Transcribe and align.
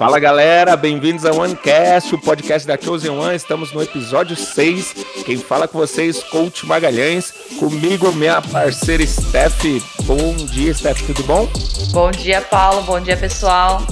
Fala 0.00 0.18
galera, 0.18 0.76
bem-vindos 0.78 1.26
ao 1.26 1.36
OneCast, 1.36 2.14
o 2.14 2.18
podcast 2.18 2.66
da 2.66 2.80
Chosen 2.80 3.10
One. 3.10 3.36
Estamos 3.36 3.70
no 3.70 3.82
episódio 3.82 4.34
6. 4.34 4.94
Quem 5.26 5.36
fala 5.36 5.68
com 5.68 5.76
vocês, 5.76 6.22
Coach 6.24 6.64
Magalhães. 6.64 7.30
Comigo, 7.58 8.10
minha 8.12 8.40
parceira 8.40 9.06
Steph. 9.06 9.62
Bom 10.04 10.34
dia, 10.36 10.72
Steph, 10.72 11.02
tudo 11.02 11.22
bom? 11.24 11.46
Bom 11.92 12.10
dia, 12.12 12.40
Paulo. 12.40 12.82
Bom 12.84 12.98
dia, 12.98 13.14
pessoal. 13.14 13.86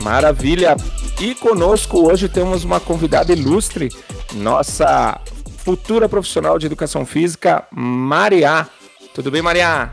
Maravilha. 0.00 0.76
E 1.20 1.34
conosco 1.34 2.08
hoje 2.08 2.28
temos 2.28 2.62
uma 2.62 2.78
convidada 2.78 3.32
ilustre, 3.32 3.88
nossa 4.34 5.20
futura 5.64 6.08
profissional 6.08 6.60
de 6.60 6.66
educação 6.66 7.04
física, 7.04 7.66
Maria. 7.72 8.68
Tudo 9.12 9.32
bem, 9.32 9.42
Maria? 9.42 9.90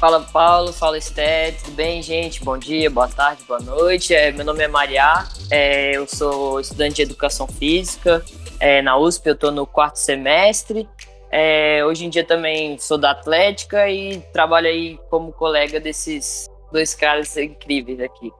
Fala 0.00 0.22
Paulo, 0.22 0.72
fala 0.72 0.96
Esté, 0.96 1.52
tudo 1.52 1.72
bem, 1.72 2.02
gente? 2.02 2.42
Bom 2.42 2.56
dia, 2.56 2.88
boa 2.88 3.06
tarde, 3.06 3.44
boa 3.46 3.60
noite. 3.60 4.14
É, 4.14 4.32
meu 4.32 4.46
nome 4.46 4.64
é 4.64 4.66
Maria, 4.66 5.26
é, 5.50 5.94
eu 5.94 6.06
sou 6.08 6.58
estudante 6.58 6.94
de 6.96 7.02
educação 7.02 7.46
física 7.46 8.24
é, 8.58 8.80
na 8.80 8.96
USP, 8.96 9.26
eu 9.26 9.34
estou 9.34 9.52
no 9.52 9.66
quarto 9.66 9.96
semestre. 9.96 10.88
É, 11.30 11.84
hoje 11.84 12.06
em 12.06 12.08
dia 12.08 12.24
também 12.24 12.78
sou 12.78 12.96
da 12.96 13.10
Atlética 13.10 13.90
e 13.90 14.20
trabalho 14.32 14.68
aí 14.68 14.98
como 15.10 15.32
colega 15.32 15.78
desses 15.78 16.48
dois 16.72 16.94
caras 16.94 17.36
incríveis 17.36 18.00
aqui. 18.00 18.32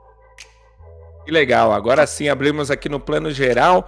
Que 1.26 1.30
legal, 1.30 1.72
agora 1.72 2.06
sim 2.06 2.30
abrimos 2.30 2.70
aqui 2.70 2.88
no 2.88 2.98
plano 2.98 3.30
geral 3.30 3.86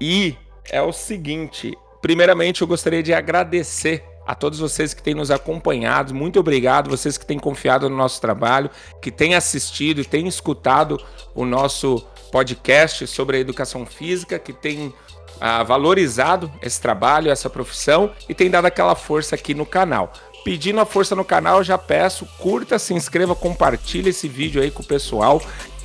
e 0.00 0.38
é 0.70 0.80
o 0.80 0.90
seguinte: 0.90 1.76
primeiramente 2.00 2.62
eu 2.62 2.66
gostaria 2.66 3.02
de 3.02 3.12
agradecer 3.12 4.09
a 4.30 4.34
todos 4.36 4.60
vocês 4.60 4.94
que 4.94 5.02
têm 5.02 5.12
nos 5.12 5.28
acompanhado. 5.28 6.14
Muito 6.14 6.38
obrigado, 6.38 6.88
vocês 6.88 7.18
que 7.18 7.26
têm 7.26 7.36
confiado 7.36 7.90
no 7.90 7.96
nosso 7.96 8.20
trabalho, 8.20 8.70
que 9.02 9.10
têm 9.10 9.34
assistido 9.34 10.00
e 10.00 10.04
têm 10.04 10.28
escutado 10.28 11.02
o 11.34 11.44
nosso 11.44 12.06
podcast 12.30 13.08
sobre 13.08 13.38
a 13.38 13.40
educação 13.40 13.84
física, 13.84 14.38
que 14.38 14.52
têm 14.52 14.94
ah, 15.40 15.64
valorizado 15.64 16.48
esse 16.62 16.80
trabalho, 16.80 17.28
essa 17.28 17.50
profissão 17.50 18.12
e 18.28 18.34
têm 18.34 18.48
dado 18.48 18.66
aquela 18.66 18.94
força 18.94 19.34
aqui 19.34 19.52
no 19.52 19.66
canal. 19.66 20.12
Pedindo 20.44 20.80
a 20.80 20.86
força 20.86 21.16
no 21.16 21.24
canal, 21.24 21.64
já 21.64 21.76
peço, 21.76 22.24
curta, 22.38 22.78
se 22.78 22.94
inscreva, 22.94 23.34
compartilhe 23.34 24.10
esse 24.10 24.28
vídeo 24.28 24.62
aí 24.62 24.70
com 24.70 24.82
o 24.84 24.86
pessoal 24.86 25.42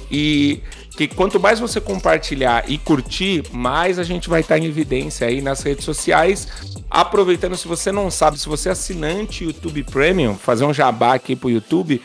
e 0.09 0.61
que 0.95 1.08
quanto 1.08 1.39
mais 1.39 1.59
você 1.59 1.81
compartilhar 1.81 2.64
e 2.70 2.78
curtir, 2.78 3.44
mais 3.52 4.00
a 4.00 4.03
gente 4.03 4.30
vai 4.30 4.42
estar 4.42 4.58
em 4.58 4.66
evidência 4.66 5.28
aí 5.28 5.42
nas 5.42 5.62
redes 5.62 5.84
sociais. 5.84 6.47
Aproveitando, 6.89 7.58
se 7.58 7.67
você 7.67 7.92
não 7.92 8.09
sabe, 8.09 8.39
se 8.39 8.47
você 8.47 8.70
é 8.70 8.72
assinante 8.72 9.44
YouTube 9.44 9.84
Premium, 9.84 10.36
fazer 10.36 10.64
um 10.64 10.73
jabá 10.73 11.14
aqui 11.14 11.36
pro 11.36 11.50
YouTube, 11.50 12.02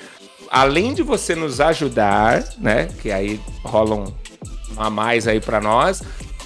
além 0.50 0.92
de 0.92 1.02
você 1.02 1.34
nos 1.34 1.60
ajudar, 1.60 2.44
né, 2.58 2.88
que 3.00 3.12
aí 3.12 3.40
rolam 3.62 4.12
um 4.76 4.82
a 4.82 4.90
mais 4.90 5.28
aí 5.28 5.40
para 5.40 5.60
nós, 5.60 6.02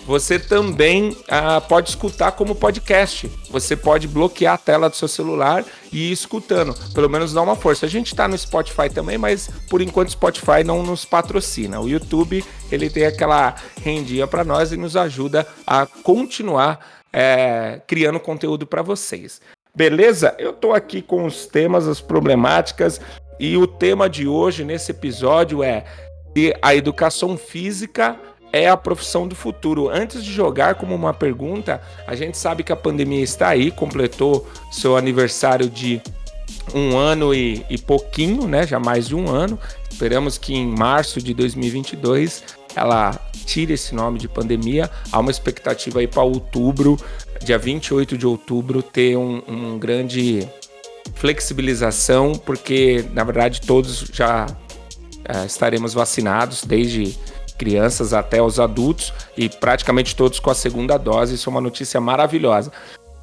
você 0.06 0.38
também 0.38 1.16
ah, 1.28 1.60
pode 1.60 1.88
escutar 1.90 2.32
como 2.32 2.54
podcast. 2.54 3.30
Você 3.50 3.74
pode 3.74 4.06
bloquear 4.06 4.54
a 4.54 4.58
tela 4.58 4.90
do 4.90 4.96
seu 4.96 5.08
celular 5.08 5.64
e 5.90 6.10
ir 6.10 6.12
escutando. 6.12 6.74
Pelo 6.92 7.08
menos 7.08 7.32
dá 7.32 7.40
uma 7.40 7.56
força. 7.56 7.86
A 7.86 7.88
gente 7.88 8.08
está 8.08 8.28
no 8.28 8.36
Spotify 8.36 8.90
também, 8.92 9.16
mas 9.16 9.48
por 9.70 9.80
enquanto 9.80 10.08
o 10.08 10.12
Spotify 10.12 10.62
não 10.64 10.82
nos 10.82 11.04
patrocina. 11.04 11.80
O 11.80 11.88
YouTube 11.88 12.44
ele 12.70 12.90
tem 12.90 13.06
aquela 13.06 13.54
rendinha 13.82 14.26
para 14.26 14.44
nós 14.44 14.72
e 14.72 14.76
nos 14.76 14.96
ajuda 14.96 15.46
a 15.66 15.86
continuar 15.86 17.02
é, 17.12 17.80
criando 17.86 18.20
conteúdo 18.20 18.66
para 18.66 18.82
vocês. 18.82 19.40
Beleza? 19.74 20.34
Eu 20.38 20.50
estou 20.50 20.74
aqui 20.74 21.00
com 21.00 21.24
os 21.24 21.46
temas, 21.46 21.88
as 21.88 22.00
problemáticas 22.00 23.00
e 23.40 23.56
o 23.56 23.66
tema 23.66 24.08
de 24.08 24.28
hoje 24.28 24.64
nesse 24.64 24.90
episódio 24.92 25.62
é 25.62 25.84
a 26.60 26.74
educação 26.74 27.36
física 27.36 28.18
é 28.54 28.68
a 28.68 28.76
profissão 28.76 29.26
do 29.26 29.34
futuro. 29.34 29.88
Antes 29.88 30.22
de 30.22 30.32
jogar 30.32 30.76
como 30.76 30.94
uma 30.94 31.12
pergunta, 31.12 31.82
a 32.06 32.14
gente 32.14 32.38
sabe 32.38 32.62
que 32.62 32.72
a 32.72 32.76
pandemia 32.76 33.20
está 33.20 33.48
aí, 33.48 33.72
completou 33.72 34.48
seu 34.70 34.96
aniversário 34.96 35.68
de 35.68 36.00
um 36.72 36.96
ano 36.96 37.34
e, 37.34 37.66
e 37.68 37.76
pouquinho, 37.76 38.46
né? 38.46 38.64
Já 38.64 38.78
mais 38.78 39.08
de 39.08 39.16
um 39.16 39.28
ano. 39.28 39.58
Esperamos 39.90 40.38
que 40.38 40.54
em 40.54 40.68
março 40.68 41.20
de 41.20 41.34
2022 41.34 42.44
ela 42.76 43.18
tire 43.44 43.72
esse 43.72 43.92
nome 43.92 44.20
de 44.20 44.28
pandemia. 44.28 44.88
Há 45.10 45.18
uma 45.18 45.32
expectativa 45.32 45.98
aí 45.98 46.06
para 46.06 46.22
outubro, 46.22 46.96
dia 47.42 47.58
28 47.58 48.16
de 48.16 48.24
outubro, 48.24 48.84
ter 48.84 49.16
um, 49.16 49.42
um 49.48 49.78
grande 49.80 50.48
flexibilização, 51.16 52.32
porque 52.32 53.04
na 53.12 53.24
verdade 53.24 53.60
todos 53.60 54.08
já 54.12 54.46
é, 55.24 55.44
estaremos 55.44 55.92
vacinados 55.92 56.64
desde 56.64 57.18
crianças 57.56 58.12
até 58.12 58.42
os 58.42 58.58
adultos 58.58 59.12
e 59.36 59.48
praticamente 59.48 60.14
todos 60.14 60.40
com 60.40 60.50
a 60.50 60.54
segunda 60.54 60.96
dose. 60.96 61.34
Isso 61.34 61.48
é 61.48 61.50
uma 61.50 61.60
notícia 61.60 62.00
maravilhosa. 62.00 62.72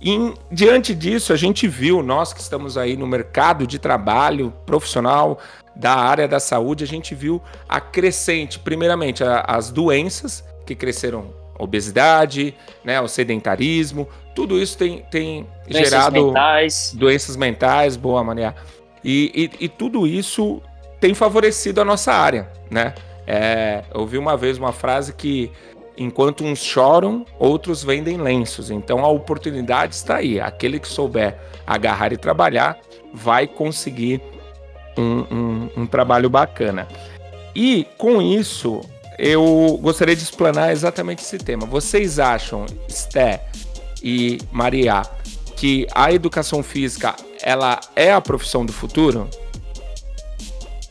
E 0.01 0.33
diante 0.51 0.95
disso, 0.95 1.31
a 1.31 1.35
gente 1.35 1.67
viu, 1.67 2.01
nós 2.01 2.33
que 2.33 2.41
estamos 2.41 2.77
aí 2.77 2.97
no 2.97 3.05
mercado 3.05 3.67
de 3.67 3.77
trabalho 3.77 4.51
profissional 4.65 5.37
da 5.75 5.93
área 5.93 6.27
da 6.27 6.39
saúde, 6.39 6.83
a 6.83 6.87
gente 6.87 7.13
viu 7.13 7.41
a 7.69 7.79
crescente, 7.79 8.57
primeiramente, 8.57 9.23
a, 9.23 9.41
as 9.47 9.69
doenças 9.69 10.43
que 10.65 10.73
cresceram, 10.73 11.31
obesidade, 11.59 12.55
né, 12.83 12.99
o 12.99 13.07
sedentarismo, 13.07 14.07
tudo 14.33 14.59
isso 14.59 14.75
tem, 14.77 15.05
tem 15.11 15.47
doenças 15.67 15.89
gerado 15.89 16.27
mentais. 16.27 16.93
doenças 16.95 17.35
mentais, 17.35 17.95
boa 17.95 18.23
Maria. 18.23 18.55
E, 19.03 19.51
e, 19.59 19.65
e 19.65 19.69
tudo 19.69 20.07
isso 20.07 20.61
tem 20.99 21.13
favorecido 21.13 21.79
a 21.81 21.85
nossa 21.85 22.11
área, 22.11 22.49
né? 22.69 22.93
É, 23.33 23.85
eu 23.93 24.01
ouvi 24.01 24.17
uma 24.17 24.35
vez 24.35 24.57
uma 24.57 24.73
frase 24.73 25.13
que 25.13 25.49
enquanto 25.97 26.43
uns 26.43 26.59
choram, 26.59 27.25
outros 27.39 27.81
vendem 27.81 28.17
lenços. 28.17 28.69
Então 28.69 29.05
a 29.05 29.07
oportunidade 29.07 29.95
está 29.95 30.17
aí. 30.17 30.37
Aquele 30.37 30.81
que 30.81 30.87
souber 30.89 31.37
agarrar 31.65 32.11
e 32.11 32.17
trabalhar 32.17 32.77
vai 33.13 33.47
conseguir 33.47 34.21
um, 34.97 35.21
um, 35.31 35.69
um 35.77 35.87
trabalho 35.87 36.29
bacana. 36.29 36.89
E 37.55 37.87
com 37.97 38.21
isso, 38.21 38.81
eu 39.17 39.79
gostaria 39.81 40.15
de 40.15 40.23
explanar 40.23 40.73
exatamente 40.73 41.23
esse 41.23 41.37
tema. 41.37 41.65
Vocês 41.65 42.19
acham, 42.19 42.65
Sté 42.89 43.45
e 44.03 44.39
Maria, 44.51 45.03
que 45.55 45.87
a 45.95 46.11
educação 46.11 46.61
física 46.61 47.15
ela 47.41 47.79
é 47.95 48.11
a 48.11 48.19
profissão 48.19 48.65
do 48.65 48.73
futuro? 48.73 49.29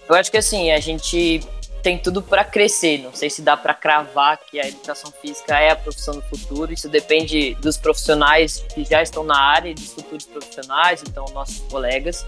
Eu 0.09 0.15
acho 0.15 0.31
que 0.31 0.39
assim, 0.39 0.71
a 0.71 0.81
gente 0.81 1.43
tem 1.83 1.99
tudo 1.99 2.23
para 2.23 2.45
crescer. 2.45 2.99
Não 2.99 3.13
sei 3.13 3.31
se 3.31 3.43
dá 3.43 3.57
para 3.57 3.75
cravar 3.75 4.39
que 4.39 4.61
a 4.61 4.67
educação 4.67 5.13
física 5.21 5.59
é 5.59 5.71
a 5.71 5.77
profissão 5.77 6.15
do 6.15 6.23
futuro. 6.23 6.73
Isso 6.73 6.89
depende 6.89 7.55
dos 7.57 7.77
profissionais 7.77 8.65
que 8.75 8.85
já 8.85 9.03
estão 9.03 9.25
na 9.25 9.39
área 9.39 9.75
dos 9.75 9.93
futuros 9.93 10.27
profissionais, 10.27 11.03
então 11.07 11.25
nossos 11.33 11.59
colegas. 11.71 12.27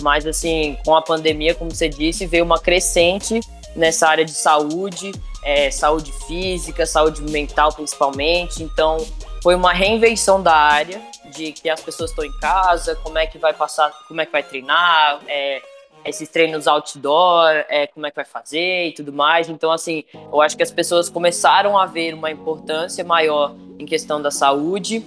Mas 0.00 0.26
assim, 0.26 0.78
com 0.84 0.96
a 0.96 1.02
pandemia, 1.02 1.54
como 1.54 1.70
você 1.70 1.88
disse, 1.88 2.26
veio 2.26 2.44
uma 2.44 2.58
crescente 2.58 3.40
nessa 3.74 4.08
área 4.08 4.24
de 4.24 4.32
saúde, 4.32 5.12
é, 5.42 5.70
saúde 5.70 6.12
física, 6.26 6.86
saúde 6.86 7.22
mental 7.22 7.72
principalmente. 7.72 8.62
Então, 8.62 9.04
foi 9.42 9.54
uma 9.54 9.72
reinvenção 9.72 10.42
da 10.42 10.54
área 10.54 11.00
de 11.34 11.52
que 11.52 11.68
as 11.68 11.80
pessoas 11.80 12.10
estão 12.10 12.24
em 12.24 12.32
casa, 12.38 12.94
como 12.96 13.18
é 13.18 13.26
que 13.26 13.38
vai 13.38 13.52
passar, 13.52 13.90
como 14.06 14.20
é 14.20 14.26
que 14.26 14.32
vai 14.32 14.42
treinar, 14.42 15.20
é, 15.26 15.62
esses 16.04 16.28
treinos 16.28 16.66
outdoor, 16.66 17.48
é, 17.68 17.86
como 17.86 18.06
é 18.06 18.10
que 18.10 18.16
vai 18.16 18.24
fazer 18.24 18.88
e 18.88 18.92
tudo 18.92 19.12
mais. 19.12 19.48
Então, 19.48 19.70
assim, 19.70 20.04
eu 20.12 20.40
acho 20.40 20.56
que 20.56 20.62
as 20.62 20.70
pessoas 20.70 21.08
começaram 21.08 21.78
a 21.78 21.86
ver 21.86 22.14
uma 22.14 22.30
importância 22.30 23.04
maior 23.04 23.54
em 23.78 23.86
questão 23.86 24.20
da 24.20 24.30
saúde 24.30 25.04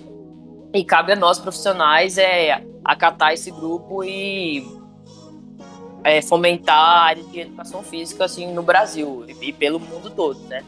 e 0.73 0.83
cabe 0.83 1.13
a 1.13 1.15
nós 1.15 1.39
profissionais 1.39 2.17
é 2.17 2.61
acatar 2.83 3.33
esse 3.33 3.49
grupo 3.49 4.03
e 4.03 4.65
é, 6.03 6.21
fomentar 6.21 6.77
a 6.77 6.99
área 7.03 7.23
de 7.23 7.39
educação 7.39 7.81
física 7.81 8.25
assim 8.25 8.53
no 8.53 8.61
Brasil 8.61 9.25
e, 9.27 9.49
e 9.49 9.53
pelo 9.53 9.79
mundo 9.79 10.09
todo, 10.09 10.39
né? 10.41 10.63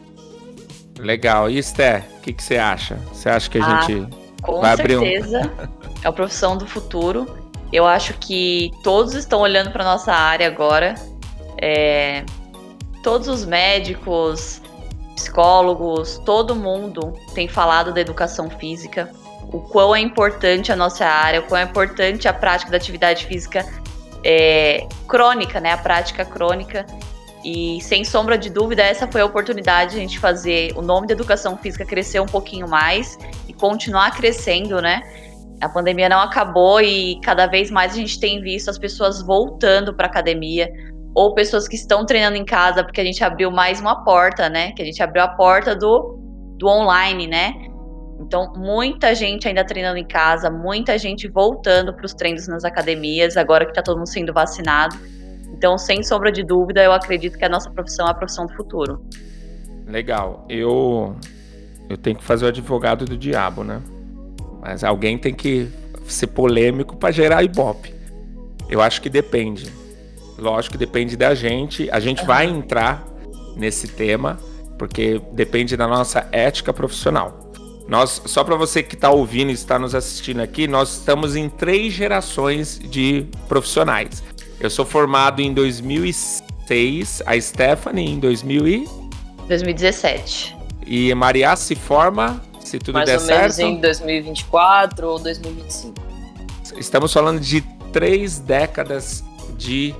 Legal. 0.97 1.49
E 1.49 1.59
Esther, 1.59 2.05
o 2.17 2.21
que, 2.21 2.33
que 2.33 2.43
você 2.43 2.57
acha? 2.57 2.95
Você 3.13 3.29
acha 3.29 3.49
que 3.49 3.59
a 3.59 3.65
ah, 3.65 3.81
gente 3.81 4.07
com 4.41 4.61
vai 4.61 4.75
certeza 4.75 5.39
abrir 5.39 5.51
um... 5.51 6.03
é 6.03 6.07
a 6.07 6.11
profissão 6.11 6.57
do 6.57 6.65
futuro 6.65 7.46
eu 7.71 7.85
acho 7.85 8.13
que 8.15 8.71
todos 8.83 9.13
estão 9.13 9.39
olhando 9.39 9.71
para 9.71 9.83
nossa 9.83 10.13
área 10.13 10.47
agora. 10.47 10.95
É, 11.59 12.23
todos 13.03 13.27
os 13.27 13.45
médicos, 13.45 14.61
psicólogos, 15.15 16.21
todo 16.25 16.55
mundo 16.55 17.13
tem 17.33 17.47
falado 17.47 17.93
da 17.93 17.99
educação 17.99 18.49
física, 18.49 19.11
o 19.51 19.59
quão 19.59 19.95
é 19.95 19.99
importante 19.99 20.71
a 20.71 20.75
nossa 20.75 21.05
área, 21.05 21.39
o 21.39 21.43
quão 21.43 21.59
é 21.59 21.63
importante 21.63 22.27
a 22.27 22.33
prática 22.33 22.69
da 22.69 22.77
atividade 22.77 23.25
física 23.25 23.65
é, 24.23 24.87
crônica, 25.07 25.59
né? 25.59 25.71
A 25.71 25.77
prática 25.77 26.25
crônica. 26.25 26.85
E 27.43 27.79
sem 27.81 28.03
sombra 28.03 28.37
de 28.37 28.49
dúvida, 28.49 28.83
essa 28.83 29.07
foi 29.07 29.21
a 29.21 29.25
oportunidade 29.25 29.91
de 29.91 29.97
a 29.97 29.99
gente 30.01 30.19
fazer 30.19 30.73
o 30.75 30.81
nome 30.81 31.07
da 31.07 31.13
educação 31.13 31.57
física 31.57 31.85
crescer 31.85 32.19
um 32.19 32.25
pouquinho 32.25 32.67
mais 32.67 33.17
e 33.47 33.53
continuar 33.53 34.11
crescendo, 34.11 34.81
né? 34.81 35.01
A 35.61 35.69
pandemia 35.69 36.07
não 36.07 36.19
acabou 36.19 36.79
e 36.81 37.19
cada 37.21 37.47
vez 37.47 37.71
mais 37.71 37.93
a 37.93 37.95
gente 37.95 38.19
tem 38.19 38.41
visto 38.41 38.69
as 38.69 38.77
pessoas 38.77 39.21
voltando 39.21 39.93
para 39.93 40.07
academia, 40.07 40.71
ou 41.15 41.33
pessoas 41.33 41.67
que 41.67 41.75
estão 41.75 42.05
treinando 42.05 42.37
em 42.37 42.45
casa, 42.45 42.83
porque 42.83 43.01
a 43.01 43.03
gente 43.03 43.23
abriu 43.23 43.49
mais 43.49 43.81
uma 43.81 44.03
porta, 44.03 44.49
né? 44.49 44.71
Que 44.73 44.83
a 44.83 44.85
gente 44.85 45.01
abriu 45.01 45.23
a 45.23 45.27
porta 45.27 45.75
do, 45.75 46.19
do 46.57 46.67
online, 46.67 47.25
né? 47.25 47.53
Então, 48.19 48.53
muita 48.55 49.15
gente 49.15 49.47
ainda 49.47 49.63
treinando 49.65 49.97
em 49.97 50.05
casa, 50.05 50.49
muita 50.51 50.97
gente 50.97 51.27
voltando 51.27 51.91
para 51.93 52.05
os 52.05 52.13
treinos 52.13 52.47
nas 52.47 52.63
academias, 52.63 53.35
agora 53.35 53.65
que 53.65 53.71
está 53.71 53.81
todo 53.81 53.97
mundo 53.97 54.09
sendo 54.09 54.31
vacinado. 54.31 54.95
Então, 55.53 55.75
sem 55.77 56.03
sombra 56.03 56.31
de 56.31 56.43
dúvida, 56.43 56.83
eu 56.83 56.91
acredito 56.91 57.35
que 57.35 57.45
a 57.45 57.49
nossa 57.49 57.69
profissão 57.71 58.07
é 58.07 58.11
a 58.11 58.13
profissão 58.13 58.45
do 58.45 58.53
futuro. 58.53 59.03
Legal. 59.87 60.45
Eu 60.47 61.15
eu 61.89 61.97
tenho 61.97 62.17
que 62.17 62.23
fazer 62.23 62.45
o 62.45 62.47
advogado 62.49 63.05
do 63.05 63.17
diabo, 63.17 63.63
né? 63.63 63.81
Mas 64.67 64.83
alguém 64.83 65.17
tem 65.17 65.33
que 65.33 65.69
ser 66.09 66.27
polêmico 66.27 66.97
para 66.97 67.09
gerar 67.09 67.41
ibope. 67.41 67.93
Eu 68.69 68.81
acho 68.81 69.01
que 69.01 69.09
depende. 69.09 69.71
Lógico 70.37 70.73
que 70.73 70.77
depende 70.77 71.15
da 71.15 71.33
gente. 71.33 71.89
A 71.89 72.01
gente 72.01 72.25
vai 72.25 72.45
entrar 72.45 73.07
nesse 73.55 73.87
tema 73.87 74.37
porque 74.77 75.21
depende 75.31 75.77
da 75.77 75.87
nossa 75.87 76.27
ética 76.33 76.73
profissional. 76.73 77.49
Nós, 77.87 78.21
só 78.25 78.43
para 78.43 78.57
você 78.57 78.83
que 78.83 78.95
está 78.95 79.09
ouvindo 79.09 79.51
e 79.51 79.53
está 79.53 79.79
nos 79.79 79.95
assistindo 79.95 80.41
aqui, 80.41 80.67
nós 80.67 80.97
estamos 80.97 81.37
em 81.37 81.47
três 81.47 81.93
gerações 81.93 82.77
de 82.77 83.25
profissionais. 83.47 84.21
Eu 84.59 84.69
sou 84.69 84.83
formado 84.83 85.41
em 85.41 85.53
2006, 85.53 87.23
a 87.25 87.39
Stephanie 87.39 88.11
em 88.11 88.19
2000 88.19 88.67
e... 88.67 88.85
2017. 89.47 90.57
E 90.85 91.15
Maria 91.15 91.55
se 91.55 91.73
forma, 91.73 92.43
se 92.67 92.79
tudo 92.79 92.95
Mais 92.95 93.09
der 93.09 93.19
ou 93.19 93.25
menos 93.25 93.55
certo... 93.55 93.69
em 93.69 93.79
2024 93.79 95.07
ou 95.07 95.19
2025. 95.19 95.95
Estamos 96.77 97.13
falando 97.13 97.39
de 97.39 97.61
três 97.93 98.39
décadas 98.39 99.23
de 99.57 99.95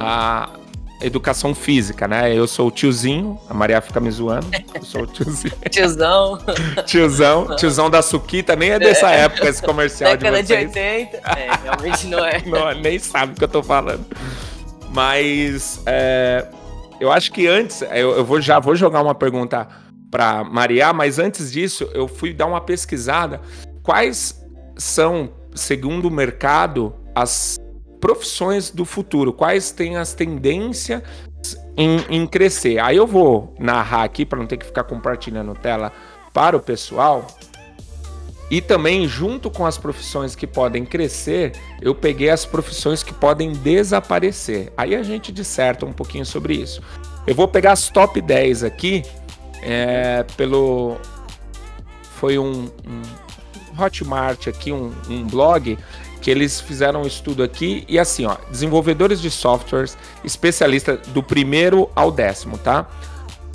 uh, 0.00 0.58
educação 1.00 1.54
física, 1.54 2.08
né? 2.08 2.34
Eu 2.34 2.48
sou 2.48 2.68
o 2.68 2.70
tiozinho, 2.70 3.38
a 3.48 3.54
Maria 3.54 3.80
fica 3.80 4.00
me 4.00 4.10
zoando. 4.10 4.48
Eu 4.74 4.82
sou 4.82 5.02
o 5.02 5.06
tiozinho. 5.06 5.54
tiozão. 5.70 6.38
tiozão. 6.84 7.56
Tiozão 7.56 7.88
da 7.88 8.02
Suquita, 8.02 8.56
nem 8.56 8.70
é 8.70 8.78
dessa 8.78 9.10
é. 9.12 9.20
época 9.20 9.48
esse 9.48 9.62
comercial 9.62 10.16
Década 10.16 10.42
de 10.42 10.48
vocês. 10.48 10.72
de 10.72 10.78
80. 10.78 11.16
É, 11.16 11.50
realmente 11.62 12.06
não 12.08 12.24
é. 12.24 12.42
não, 12.44 12.80
nem 12.80 12.98
sabe 12.98 13.32
o 13.32 13.36
que 13.36 13.44
eu 13.44 13.48
tô 13.48 13.62
falando. 13.62 14.04
Mas 14.90 15.80
é, 15.86 16.46
eu 17.00 17.12
acho 17.12 17.30
que 17.30 17.46
antes, 17.46 17.80
eu, 17.82 18.16
eu 18.16 18.24
vou, 18.24 18.40
já 18.40 18.58
vou 18.58 18.74
jogar 18.74 19.02
uma 19.02 19.14
pergunta 19.14 19.68
para 20.10 20.44
Maria, 20.44 20.92
mas 20.92 21.18
antes 21.18 21.52
disso, 21.52 21.88
eu 21.92 22.08
fui 22.08 22.32
dar 22.32 22.46
uma 22.46 22.60
pesquisada. 22.60 23.40
Quais 23.82 24.44
são, 24.76 25.30
segundo 25.54 26.08
o 26.08 26.10
mercado, 26.10 26.94
as 27.14 27.58
profissões 28.00 28.70
do 28.70 28.84
futuro, 28.84 29.32
quais 29.32 29.72
têm 29.72 29.96
as 29.96 30.14
tendências 30.14 31.02
em, 31.76 32.04
em 32.08 32.26
crescer. 32.26 32.78
Aí 32.80 32.96
eu 32.96 33.06
vou 33.06 33.54
narrar 33.58 34.04
aqui 34.04 34.24
para 34.24 34.38
não 34.38 34.46
ter 34.46 34.56
que 34.56 34.66
ficar 34.66 34.84
compartilhando 34.84 35.54
tela 35.54 35.92
para 36.32 36.56
o 36.56 36.60
pessoal. 36.60 37.26
E 38.50 38.62
também, 38.62 39.06
junto 39.06 39.50
com 39.50 39.66
as 39.66 39.76
profissões 39.76 40.34
que 40.34 40.46
podem 40.46 40.84
crescer, 40.84 41.52
eu 41.82 41.94
peguei 41.94 42.30
as 42.30 42.46
profissões 42.46 43.02
que 43.02 43.12
podem 43.12 43.52
desaparecer. 43.52 44.72
Aí 44.76 44.94
a 44.94 45.02
gente 45.02 45.30
disserta 45.30 45.84
um 45.84 45.92
pouquinho 45.92 46.24
sobre 46.24 46.54
isso. 46.54 46.82
Eu 47.26 47.34
vou 47.34 47.46
pegar 47.46 47.72
as 47.72 47.90
top 47.90 48.20
10 48.20 48.64
aqui, 48.64 49.02
é, 49.62 50.24
pelo. 50.36 50.96
Foi 52.16 52.38
um, 52.38 52.68
um 52.86 53.82
Hotmart 53.82 54.48
aqui, 54.48 54.72
um, 54.72 54.92
um 55.08 55.24
blog 55.24 55.78
que 56.20 56.30
eles 56.30 56.60
fizeram 56.60 57.02
um 57.02 57.06
estudo 57.06 57.42
aqui 57.42 57.84
e 57.88 57.98
assim, 57.98 58.26
ó, 58.26 58.36
desenvolvedores 58.50 59.20
de 59.20 59.30
softwares, 59.30 59.96
especialista 60.24 60.96
do 60.96 61.22
primeiro 61.22 61.88
ao 61.94 62.10
décimo, 62.10 62.58
tá? 62.58 62.88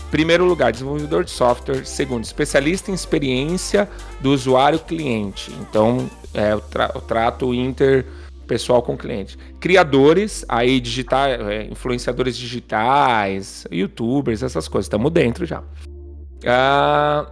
Primeiro 0.09 0.45
lugar, 0.45 0.71
desenvolvedor 0.71 1.23
de 1.23 1.31
software. 1.31 1.85
Segundo, 1.85 2.23
especialista 2.23 2.91
em 2.91 2.93
experiência 2.93 3.89
do 4.21 4.31
usuário 4.31 4.79
cliente. 4.79 5.51
Então, 5.59 6.09
é 6.33 6.55
o, 6.55 6.61
tra 6.61 6.91
o 6.95 7.01
trato 7.01 7.53
interpessoal 7.53 8.83
com 8.83 8.93
o 8.93 8.97
cliente. 8.97 9.37
Criadores, 9.59 10.45
aí 10.47 10.79
digital, 10.79 11.27
é, 11.27 11.65
influenciadores 11.65 12.37
digitais, 12.37 13.65
youtubers, 13.71 14.43
essas 14.43 14.67
coisas. 14.67 14.85
Estamos 14.85 15.11
dentro 15.11 15.45
já. 15.45 15.63
Ah, 16.45 17.31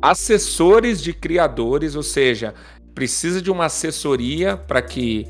assessores 0.00 1.00
de 1.00 1.12
criadores, 1.12 1.94
ou 1.94 2.02
seja, 2.02 2.54
precisa 2.94 3.40
de 3.40 3.50
uma 3.50 3.66
assessoria 3.66 4.56
para 4.56 4.82
que 4.82 5.28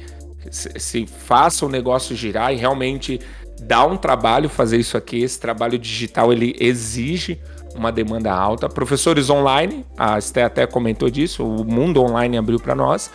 se, 0.50 1.06
faça 1.06 1.64
o 1.66 1.68
negócio 1.68 2.16
girar 2.16 2.52
e 2.52 2.56
realmente 2.56 3.20
dá 3.60 3.84
um 3.84 3.96
trabalho 3.96 4.48
fazer 4.48 4.78
isso 4.78 4.96
aqui. 4.96 5.22
Esse 5.22 5.38
trabalho 5.38 5.78
digital 5.78 6.32
ele 6.32 6.56
exige 6.58 7.40
uma 7.74 7.92
demanda 7.92 8.32
alta. 8.32 8.68
Professores 8.68 9.30
online, 9.30 9.84
a 9.96 10.18
Esté 10.18 10.42
até 10.42 10.66
comentou 10.66 11.10
disso, 11.10 11.44
o 11.44 11.64
mundo 11.64 12.02
online 12.02 12.36
abriu 12.36 12.58
para 12.58 12.74
nós. 12.74 13.10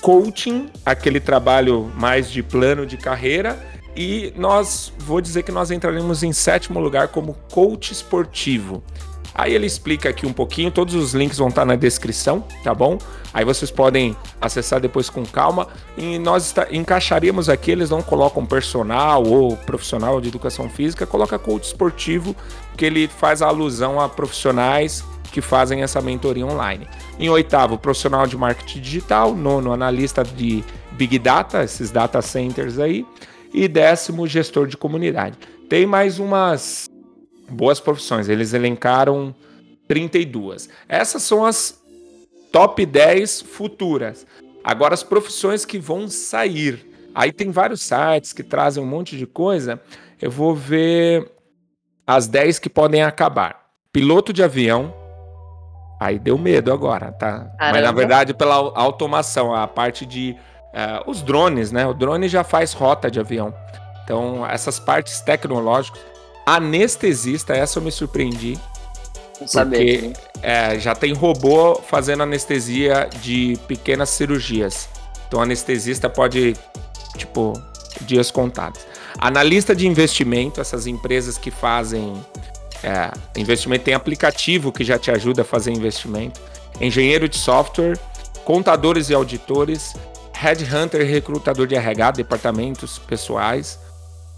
Coaching, 0.00 0.68
aquele 0.84 1.20
trabalho 1.20 1.90
mais 1.94 2.30
de 2.30 2.42
plano 2.42 2.84
de 2.84 2.96
carreira. 2.96 3.58
E 3.96 4.32
nós, 4.36 4.92
vou 4.98 5.20
dizer 5.20 5.42
que 5.42 5.52
nós 5.52 5.70
entraremos 5.70 6.22
em 6.22 6.32
sétimo 6.32 6.80
lugar 6.80 7.08
como 7.08 7.34
coach 7.52 7.92
esportivo. 7.92 8.82
Aí 9.34 9.52
ele 9.52 9.66
explica 9.66 10.08
aqui 10.08 10.26
um 10.26 10.32
pouquinho, 10.32 10.70
todos 10.70 10.94
os 10.94 11.12
links 11.12 11.38
vão 11.38 11.48
estar 11.48 11.64
na 11.64 11.74
descrição, 11.74 12.44
tá 12.62 12.72
bom? 12.72 12.98
Aí 13.32 13.44
vocês 13.44 13.68
podem 13.68 14.16
acessar 14.40 14.80
depois 14.80 15.10
com 15.10 15.24
calma. 15.26 15.66
E 15.98 16.20
nós 16.20 16.54
encaixaríamos 16.70 17.48
aqui, 17.48 17.72
eles 17.72 17.90
não 17.90 18.00
colocam 18.00 18.46
personal 18.46 19.24
ou 19.24 19.56
profissional 19.56 20.20
de 20.20 20.28
educação 20.28 20.68
física, 20.68 21.04
coloca 21.04 21.36
coach 21.36 21.64
esportivo, 21.64 22.36
que 22.76 22.84
ele 22.84 23.08
faz 23.08 23.42
alusão 23.42 24.00
a 24.00 24.08
profissionais 24.08 25.04
que 25.32 25.40
fazem 25.40 25.82
essa 25.82 26.00
mentoria 26.00 26.46
online. 26.46 26.86
Em 27.18 27.28
oitavo, 27.28 27.76
profissional 27.76 28.24
de 28.24 28.36
marketing 28.36 28.80
digital. 28.80 29.34
Nono, 29.34 29.72
analista 29.72 30.22
de 30.22 30.62
Big 30.92 31.18
Data, 31.18 31.64
esses 31.64 31.90
data 31.90 32.22
centers 32.22 32.78
aí. 32.78 33.04
E 33.54 33.68
décimo, 33.68 34.26
gestor 34.26 34.66
de 34.66 34.76
comunidade. 34.76 35.38
Tem 35.68 35.86
mais 35.86 36.18
umas 36.18 36.90
boas 37.48 37.78
profissões. 37.78 38.28
Eles 38.28 38.52
elencaram 38.52 39.32
32. 39.86 40.68
Essas 40.88 41.22
são 41.22 41.44
as 41.44 41.80
top 42.50 42.84
10 42.84 43.42
futuras. 43.42 44.26
Agora, 44.62 44.94
as 44.94 45.02
profissões 45.02 45.64
que 45.64 45.78
vão 45.78 46.08
sair. 46.08 46.84
Aí 47.14 47.30
tem 47.30 47.50
vários 47.50 47.82
sites 47.82 48.32
que 48.32 48.42
trazem 48.42 48.82
um 48.82 48.86
monte 48.86 49.16
de 49.16 49.26
coisa. 49.26 49.80
Eu 50.20 50.30
vou 50.30 50.54
ver 50.54 51.30
as 52.06 52.26
10 52.26 52.58
que 52.58 52.68
podem 52.68 53.02
acabar. 53.02 53.66
Piloto 53.92 54.32
de 54.32 54.42
avião. 54.42 54.92
Aí 56.00 56.18
deu 56.18 56.36
medo 56.36 56.72
agora, 56.72 57.12
tá? 57.12 57.44
Caramba. 57.58 57.72
Mas 57.72 57.82
na 57.82 57.92
verdade, 57.92 58.34
pela 58.34 58.54
automação, 58.54 59.54
a 59.54 59.68
parte 59.68 60.04
de. 60.04 60.36
Uh, 60.74 61.08
os 61.08 61.22
drones, 61.22 61.70
né? 61.70 61.86
O 61.86 61.94
drone 61.94 62.28
já 62.28 62.42
faz 62.42 62.72
rota 62.72 63.10
de 63.10 63.20
avião. 63.20 63.54
Então, 64.02 64.44
essas 64.44 64.78
partes 64.78 65.20
tecnológicas 65.20 66.00
Anestesista, 66.46 67.54
essa 67.54 67.78
eu 67.78 67.82
me 67.82 67.90
surpreendi. 67.90 68.58
Porque 69.50 70.12
é, 70.42 70.78
já 70.78 70.94
tem 70.94 71.12
robô 71.12 71.74
fazendo 71.76 72.22
anestesia 72.22 73.08
de 73.20 73.58
pequenas 73.66 74.10
cirurgias. 74.10 74.88
Então, 75.26 75.40
anestesista 75.40 76.08
pode, 76.08 76.54
tipo, 77.16 77.52
dias 78.02 78.30
contados. 78.30 78.80
Analista 79.18 79.74
de 79.74 79.86
investimento, 79.86 80.60
essas 80.60 80.86
empresas 80.86 81.38
que 81.38 81.50
fazem 81.50 82.14
é, 82.82 83.10
investimento, 83.36 83.84
tem 83.84 83.94
aplicativo 83.94 84.70
que 84.70 84.84
já 84.84 84.98
te 84.98 85.10
ajuda 85.10 85.42
a 85.42 85.44
fazer 85.44 85.72
investimento. 85.72 86.40
Engenheiro 86.80 87.28
de 87.28 87.38
software, 87.38 87.98
contadores 88.44 89.08
e 89.08 89.14
auditores, 89.14 89.94
headhunter 90.44 91.06
recrutador 91.06 91.66
de 91.66 91.74
RH, 91.74 92.10
departamentos 92.10 92.98
pessoais, 92.98 93.78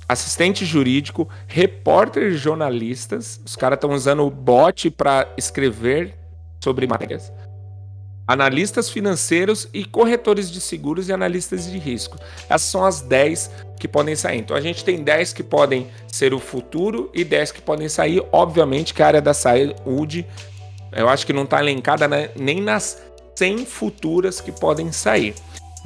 assistente 0.08 0.64
jurídico, 0.64 1.28
repórter 1.48 2.32
jornalistas. 2.34 3.40
Os 3.44 3.56
caras 3.56 3.76
estão 3.76 3.90
usando 3.90 4.24
o 4.24 4.30
bot 4.30 4.88
para 4.90 5.26
escrever 5.36 6.14
sobre 6.62 6.86
matérias. 6.86 7.32
Analistas 8.24 8.88
financeiros 8.88 9.68
e 9.74 9.84
corretores 9.84 10.48
de 10.50 10.60
seguros 10.60 11.08
e 11.08 11.12
analistas 11.12 11.68
de 11.68 11.76
risco. 11.76 12.18
Essas 12.48 12.68
são 12.68 12.84
as 12.84 13.00
10 13.00 13.50
que 13.78 13.88
podem 13.88 14.14
sair. 14.14 14.38
Então 14.38 14.56
a 14.56 14.60
gente 14.60 14.84
tem 14.84 15.02
10 15.02 15.32
que 15.32 15.42
podem 15.42 15.88
ser 16.06 16.32
o 16.32 16.38
futuro 16.38 17.10
e 17.12 17.24
10 17.24 17.50
que 17.50 17.62
podem 17.62 17.88
sair. 17.88 18.22
Obviamente 18.30 18.94
que 18.94 19.02
a 19.02 19.08
área 19.08 19.20
da 19.20 19.34
saúde, 19.34 20.24
eu 20.92 21.08
acho 21.08 21.26
que 21.26 21.32
não 21.32 21.44
está 21.44 21.60
elencada 21.60 22.06
né, 22.06 22.30
nem 22.36 22.60
nas 22.60 23.02
100 23.36 23.66
futuras 23.66 24.40
que 24.40 24.52
podem 24.52 24.90
sair. 24.92 25.34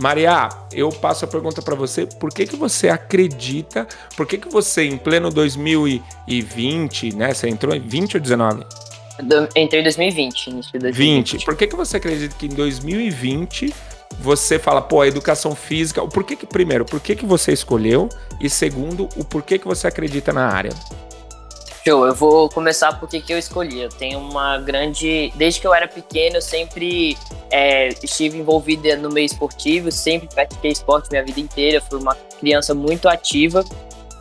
Maria, 0.01 0.49
eu 0.73 0.89
passo 0.89 1.27
a 1.27 1.29
pergunta 1.29 1.61
para 1.61 1.75
você. 1.75 2.07
Por 2.07 2.33
que, 2.33 2.47
que 2.47 2.57
você 2.57 2.89
acredita? 2.89 3.87
Por 4.17 4.27
que, 4.27 4.39
que 4.39 4.49
você, 4.49 4.85
em 4.85 4.97
pleno 4.97 5.31
2020, 5.31 7.15
né? 7.15 7.35
Você 7.35 7.49
entrou 7.49 7.75
em 7.75 7.81
20 7.81 8.17
ou 8.17 8.21
19? 8.21 8.65
Entrei 9.55 9.81
em 9.81 9.85
2020, 9.85 10.47
início 10.47 10.73
de 10.73 10.79
2020. 10.79 11.33
20. 11.33 11.45
Por 11.45 11.55
que, 11.55 11.67
que 11.67 11.77
você 11.77 11.99
acredita 11.99 12.35
que 12.35 12.47
em 12.47 12.51
2020 12.51 13.75
você 14.19 14.59
fala, 14.59 14.81
pô, 14.81 15.03
a 15.03 15.07
educação 15.07 15.55
física, 15.55 16.03
o 16.03 16.09
porquê 16.09 16.35
que, 16.35 16.47
primeiro, 16.47 16.85
por 16.85 17.01
que, 17.01 17.15
que 17.15 17.27
você 17.27 17.53
escolheu? 17.53 18.09
E 18.41 18.49
segundo, 18.49 19.07
o 19.17 19.25
porquê 19.25 19.59
que 19.59 19.67
você 19.67 19.87
acredita 19.87 20.33
na 20.33 20.47
área? 20.47 20.73
Show, 21.83 22.07
eu 22.07 22.15
vou 22.15 22.51
começar 22.51 23.01
porque 23.01 23.21
que 23.21 23.33
eu 23.33 23.39
escolhi. 23.39 23.81
Eu 23.81 23.89
tenho 23.89 24.19
uma 24.19 24.59
grande. 24.59 25.33
Desde 25.35 25.61
que 25.61 25.67
eu 25.67 25.73
era 25.73 25.89
pequeno, 25.89 26.37
eu 26.37 26.43
sempre 26.43 27.17
é, 27.51 27.89
estive 28.03 28.39
envolvida 28.39 28.97
no 28.97 29.09
meio 29.09 29.25
esportivo, 29.25 29.91
sempre 29.91 30.29
pratiquei 30.29 30.73
esporte 30.73 31.09
minha 31.11 31.25
vida 31.25 31.41
inteira, 31.41 31.81
fui 31.81 31.99
uma 31.99 32.15
criança 32.39 32.75
muito 32.75 33.09
ativa. 33.09 33.65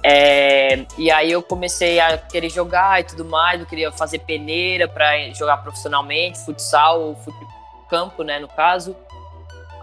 É, 0.01 0.85
e 0.97 1.11
aí 1.11 1.29
eu 1.29 1.43
comecei 1.43 1.99
a 1.99 2.17
querer 2.17 2.49
jogar 2.49 3.01
e 3.01 3.03
tudo 3.03 3.25
mais, 3.25 3.59
eu 3.59 3.65
queria 3.65 3.91
fazer 3.91 4.19
peneira 4.19 4.87
para 4.87 5.29
jogar 5.33 5.57
profissionalmente, 5.57 6.39
futsal, 6.39 7.13
fut... 7.25 7.35
campo, 7.89 8.23
né, 8.23 8.39
no 8.39 8.47
caso. 8.47 8.95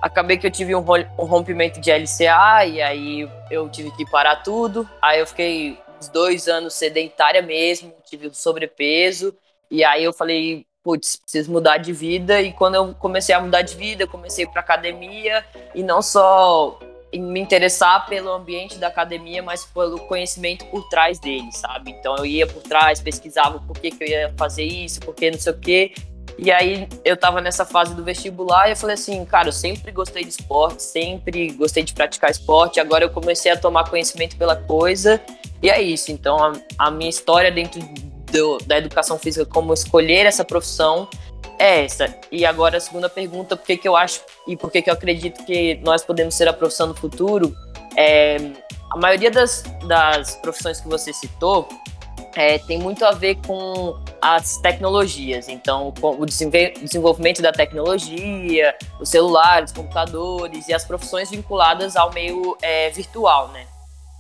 Acabei 0.01 0.39
que 0.39 0.47
eu 0.47 0.51
tive 0.51 0.75
um 0.75 0.81
rompimento 0.81 1.79
de 1.79 1.91
LCA 1.91 2.65
e 2.65 2.81
aí 2.81 3.29
eu 3.51 3.69
tive 3.69 3.91
que 3.91 4.09
parar 4.09 4.37
tudo. 4.37 4.89
Aí 5.03 5.21
eu 5.21 5.27
fiquei 5.27 5.79
uns 6.07 6.09
dois 6.09 6.49
anos 6.49 6.75
sedentária 6.75 7.43
mesmo, 7.43 7.93
tive 8.05 8.33
sobrepeso. 8.33 9.35
E 9.71 9.83
aí 9.85 10.05
eu 10.05 10.13
falei, 10.13 10.65
putz, 10.83 11.17
preciso 11.17 11.51
mudar 11.51 11.79
de 11.79 11.93
vida. 11.93 12.41
E 12.41 12.53
quando 12.53 12.77
eu 12.77 12.95
comecei 12.95 13.35
a 13.35 13.41
mudar 13.41 13.63
de 13.63 13.75
vida, 13.75 14.07
comecei 14.07 14.47
para 14.47 14.61
academia 14.61 15.45
e 15.75 15.83
não 15.83 16.01
só 16.01 16.79
me 17.13 17.41
interessar 17.41 18.07
pelo 18.07 18.31
ambiente 18.31 18.79
da 18.79 18.89
academia, 18.89 19.43
mas 19.43 19.65
pelo 19.65 19.99
conhecimento 20.01 20.67
por 20.67 20.89
trás 20.89 21.19
dele, 21.19 21.51
sabe? 21.53 21.91
Então 21.93 22.17
eu 22.17 22.27
ia 22.27 22.47
por 22.47 22.63
trás, 22.63 23.01
pesquisava 23.01 23.59
por 23.61 23.79
que, 23.79 23.91
que 23.91 24.05
eu 24.05 24.09
ia 24.09 24.35
fazer 24.37 24.65
isso, 24.65 25.01
por 25.01 25.15
que 25.15 25.31
não 25.31 25.39
sei 25.39 25.53
o 25.53 25.59
quê. 25.59 25.95
E 26.39 26.53
aí 26.53 26.87
eu 27.05 27.17
tava 27.17 27.41
nessa 27.41 27.65
fase 27.65 27.95
do 27.95 28.05
vestibular 28.05 28.69
e 28.69 28.73
eu 28.73 28.77
falei 28.77 28.95
assim, 28.95 29.25
cara, 29.25 29.49
eu 29.49 29.53
sempre 29.53 29.91
gostei 29.91 30.23
de 30.23 30.29
esporte, 30.29 30.83
sempre 30.83 31.51
gostei 31.53 31.83
de 31.83 31.95
praticar 31.95 32.31
esporte, 32.31 32.79
agora 32.79 33.05
eu 33.05 33.11
comecei 33.11 33.51
a 33.51 33.57
tomar 33.57 33.89
conhecimento 33.89 34.37
pela 34.37 34.55
coisa 34.55 35.21
e 35.67 35.71
é 35.71 35.83
isso. 35.83 36.13
Então 36.13 36.39
a, 36.39 36.53
a 36.79 36.91
minha 36.93 37.11
história 37.11 37.51
dentro 37.51 37.81
do, 38.31 38.59
da 38.59 38.79
educação 38.79 39.19
física, 39.19 39.45
como 39.45 39.75
escolher 39.75 40.25
essa 40.25 40.45
profissão, 40.45 41.09
é 41.59 41.85
essa. 41.85 42.15
E 42.31 42.47
agora 42.47 42.77
a 42.77 42.81
segunda 42.81 43.09
pergunta, 43.09 43.57
por 43.57 43.67
que, 43.67 43.77
que 43.77 43.89
eu 43.89 43.97
acho 43.97 44.21
e 44.47 44.57
por 44.57 44.71
que, 44.71 44.81
que 44.81 44.89
eu 44.89 44.95
acredito 44.95 45.45
que 45.45 45.81
nós 45.83 46.05
podemos 46.05 46.35
ser 46.35 46.47
a 46.47 46.53
profissão 46.53 46.87
do 46.87 46.95
futuro, 46.95 47.53
é, 47.97 48.37
a 48.93 48.97
maioria 48.97 49.31
das, 49.31 49.65
das 49.89 50.37
profissões 50.37 50.81
que 50.81 50.89
você 50.89 51.13
citou 51.13 51.69
é, 52.37 52.59
tem 52.59 52.79
muito 52.79 53.05
a 53.05 53.11
ver 53.11 53.37
com 53.47 53.99
as 54.21 54.59
tecnologias. 54.59 55.49
Então, 55.49 55.93
o 56.01 56.27
desenvolvimento 56.27 57.43
da 57.43 57.51
tecnologia, 57.51 58.75
os 59.01 59.09
celulares, 59.09 59.73
computadores 59.73 60.69
e 60.69 60.75
as 60.75 60.85
profissões 60.85 61.31
vinculadas 61.31 61.97
ao 61.97 62.13
meio 62.13 62.57
é, 62.63 62.91
virtual, 62.91 63.49
né? 63.49 63.67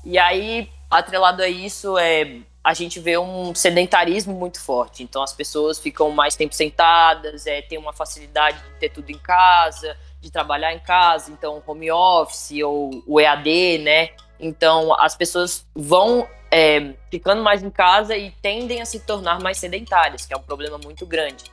E 0.04 0.18
aí, 0.18 0.68
atrelado 0.90 1.42
a 1.42 1.48
isso, 1.48 1.96
é, 1.98 2.40
a 2.62 2.74
gente 2.74 2.98
vê 2.98 3.16
um 3.16 3.54
sedentarismo 3.54 4.34
muito 4.34 4.60
forte. 4.60 5.02
Então, 5.02 5.22
as 5.22 5.32
pessoas 5.32 5.78
ficam 5.78 6.10
mais 6.10 6.34
tempo 6.34 6.54
sentadas, 6.54 7.46
é, 7.46 7.62
tem 7.62 7.78
uma 7.78 7.92
facilidade 7.92 8.58
de 8.58 8.80
ter 8.80 8.88
tudo 8.88 9.10
em 9.10 9.18
casa, 9.18 9.96
de 10.20 10.30
trabalhar 10.30 10.72
em 10.72 10.80
casa, 10.80 11.30
então 11.30 11.62
home 11.66 11.90
office 11.90 12.60
ou 12.62 13.02
o 13.06 13.20
EAD, 13.20 13.78
né? 13.78 14.10
Então, 14.38 14.92
as 15.00 15.14
pessoas 15.14 15.64
vão 15.74 16.28
é, 16.50 16.94
ficando 17.10 17.42
mais 17.42 17.62
em 17.62 17.70
casa 17.70 18.16
e 18.16 18.30
tendem 18.42 18.80
a 18.80 18.84
se 18.84 19.00
tornar 19.00 19.40
mais 19.40 19.58
sedentárias, 19.58 20.26
que 20.26 20.34
é 20.34 20.36
um 20.36 20.42
problema 20.42 20.78
muito 20.78 21.06
grande. 21.06 21.44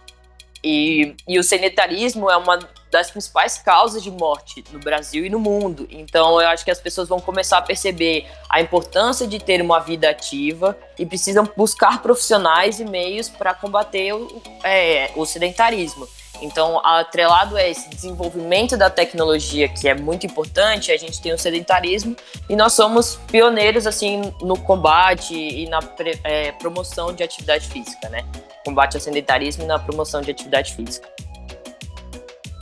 E, 0.64 1.16
e 1.28 1.38
o 1.38 1.44
sedentarismo 1.44 2.30
é 2.30 2.38
uma 2.38 2.58
das 2.90 3.10
principais 3.10 3.58
causas 3.58 4.04
de 4.04 4.12
morte 4.12 4.64
no 4.72 4.80
Brasil 4.80 5.26
e 5.26 5.30
no 5.30 5.40
mundo. 5.40 5.88
Então, 5.90 6.40
eu 6.40 6.48
acho 6.48 6.64
que 6.64 6.72
as 6.72 6.80
pessoas 6.80 7.10
vão 7.10 7.20
começar 7.20 7.58
a 7.58 7.62
perceber 7.62 8.28
a 8.48 8.62
importância 8.62 9.28
de 9.28 9.40
ter 9.40 9.62
uma 9.62 9.80
vida 9.80 10.10
ativa 10.10 10.78
e 10.98 11.06
precisam 11.06 11.50
buscar 11.58 12.02
profissionais 12.02 12.80
e 12.80 12.86
meios 12.86 13.28
para 13.28 13.54
combater 13.54 14.14
o, 14.14 14.42
é, 14.64 15.12
o 15.16 15.26
sedentarismo. 15.26 16.08
Então, 16.44 16.86
atrelado 16.86 17.56
a 17.56 17.66
esse 17.66 17.90
desenvolvimento 17.90 18.76
da 18.76 18.90
tecnologia, 18.90 19.70
que 19.70 19.88
é 19.88 19.96
muito 19.96 20.26
importante, 20.26 20.92
a 20.92 20.98
gente 20.98 21.22
tem 21.22 21.32
o 21.34 21.38
sedentarismo 21.38 22.18
e 22.50 22.56
nós 22.56 22.74
somos 22.74 23.16
pioneiros 23.32 23.88
assim 23.88 24.34
no 24.42 24.58
combate 24.58 25.34
e 25.34 25.70
na 25.70 25.80
é, 26.26 26.52
promoção 26.52 27.14
de 27.14 27.24
atividade 27.24 27.70
física, 27.70 28.10
né? 28.10 28.26
Combate 28.66 28.96
ao 28.96 29.02
sedentarismo 29.02 29.64
e 29.64 29.68
na 29.68 29.80
promoção 29.80 30.22
de 30.22 30.32
atividade 30.32 30.74
física. 30.74 31.08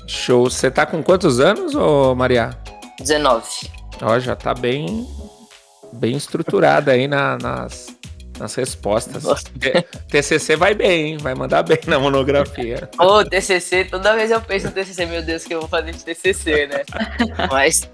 Show. 0.07 0.47
Você 0.47 0.69
tá 0.69 0.85
com 0.85 1.01
quantos 1.01 1.39
anos, 1.39 1.73
ô 1.73 2.13
Maria? 2.13 2.51
19. 2.99 3.43
Ó, 4.03 4.19
já 4.19 4.35
tá 4.35 4.53
bem, 4.53 5.07
bem 5.91 6.15
estruturada 6.15 6.91
aí 6.91 7.07
na, 7.07 7.35
nas, 7.39 7.87
nas 8.41 8.55
respostas. 8.55 9.23
TCC 10.09 10.55
vai 10.55 10.73
bem, 10.73 11.11
hein? 11.11 11.17
Vai 11.17 11.35
mandar 11.35 11.63
bem 11.63 11.79
na 11.85 11.99
monografia. 11.99 12.89
Ô, 12.99 13.23
TCC, 13.23 13.85
toda 13.85 14.15
vez 14.15 14.31
eu 14.31 14.41
penso 14.41 14.65
no 14.65 14.71
TCC, 14.71 15.05
meu 15.05 15.21
Deus, 15.21 15.43
que 15.43 15.53
eu 15.53 15.59
vou 15.59 15.69
fazer 15.69 15.91
de 15.91 16.03
TCC, 16.03 16.67
né? 16.67 16.83
Mas. 17.49 17.87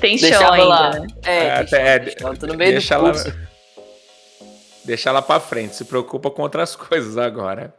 Tem 0.00 0.18
chão 0.18 0.52
ainda, 0.52 0.66
lá. 0.66 0.90
Né? 0.98 1.06
É, 1.24 1.36
é, 1.36 1.96
é 1.96 2.14
chão, 2.18 2.34
tô 2.34 2.46
no 2.46 2.56
meio 2.56 2.72
deixa 2.72 2.96
do 2.96 3.04
curso. 3.04 3.28
Lá, 3.28 3.34
deixa 4.84 5.12
lá 5.12 5.22
pra 5.22 5.38
frente, 5.38 5.76
se 5.76 5.84
preocupa 5.84 6.30
com 6.30 6.42
outras 6.42 6.74
coisas 6.76 7.16
agora. 7.16 7.72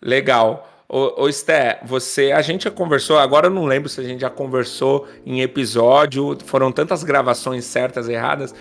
Legal. 0.00 0.70
Ô, 0.86 1.24
ô 1.24 1.32
Sté, 1.32 1.80
você, 1.84 2.30
a 2.30 2.42
gente 2.42 2.64
já 2.64 2.70
conversou, 2.70 3.18
agora 3.18 3.46
eu 3.46 3.50
não 3.50 3.64
lembro 3.64 3.88
se 3.88 4.00
a 4.00 4.04
gente 4.04 4.20
já 4.20 4.30
conversou 4.30 5.08
em 5.24 5.40
episódio, 5.40 6.36
foram 6.44 6.70
tantas 6.70 7.02
gravações 7.02 7.64
certas 7.64 8.06
e 8.06 8.12
erradas, 8.12 8.54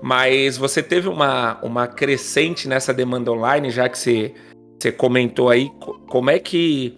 mas 0.00 0.56
você 0.56 0.82
teve 0.82 1.08
uma, 1.08 1.58
uma 1.62 1.86
crescente 1.86 2.68
nessa 2.68 2.94
demanda 2.94 3.32
online, 3.32 3.70
já 3.70 3.88
que 3.88 3.98
você, 3.98 4.34
você 4.78 4.92
comentou 4.92 5.48
aí, 5.48 5.70
como 6.08 6.30
é 6.30 6.38
que 6.38 6.96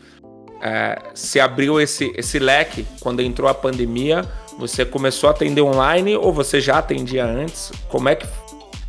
é, 0.60 0.98
se 1.14 1.40
abriu 1.40 1.80
esse, 1.80 2.12
esse 2.14 2.38
leque 2.38 2.86
quando 3.00 3.20
entrou 3.20 3.48
a 3.48 3.54
pandemia? 3.54 4.22
Você 4.58 4.84
começou 4.84 5.28
a 5.28 5.30
atender 5.30 5.62
online 5.62 6.16
ou 6.16 6.32
você 6.32 6.60
já 6.60 6.78
atendia 6.78 7.24
antes? 7.24 7.72
Como 7.88 8.08
é 8.08 8.14
que 8.14 8.26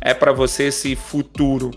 é 0.00 0.12
para 0.12 0.32
você 0.32 0.64
esse 0.64 0.94
futuro? 0.94 1.70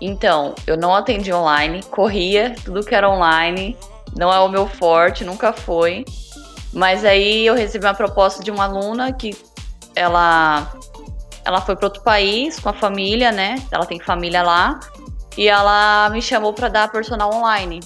Então, 0.00 0.54
eu 0.66 0.76
não 0.76 0.94
atendi 0.94 1.32
online, 1.32 1.82
corria 1.84 2.54
tudo 2.62 2.84
que 2.84 2.94
era 2.94 3.08
online, 3.08 3.74
não 4.14 4.30
é 4.30 4.38
o 4.40 4.48
meu 4.48 4.66
forte, 4.68 5.24
nunca 5.24 5.52
foi. 5.52 6.04
Mas 6.74 7.04
aí 7.04 7.46
eu 7.46 7.54
recebi 7.54 7.86
uma 7.86 7.94
proposta 7.94 8.42
de 8.42 8.50
uma 8.50 8.64
aluna 8.64 9.12
que 9.12 9.34
ela 9.94 10.72
ela 11.44 11.60
foi 11.60 11.76
para 11.76 11.86
outro 11.86 12.02
país 12.02 12.58
com 12.58 12.70
a 12.70 12.72
família, 12.72 13.30
né? 13.30 13.56
Ela 13.70 13.84
tem 13.84 14.00
família 14.00 14.42
lá 14.42 14.80
e 15.36 15.46
ela 15.46 16.08
me 16.10 16.22
chamou 16.22 16.52
para 16.52 16.68
dar 16.68 16.90
personal 16.90 17.32
online. 17.34 17.80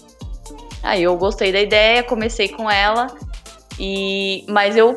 Aí 0.83 1.03
eu 1.03 1.17
gostei 1.17 1.53
da 1.53 1.61
ideia, 1.61 2.03
comecei 2.03 2.49
com 2.49 2.71
ela 2.71 3.09
e 3.79 4.45
mas 4.49 4.77
eu 4.77 4.97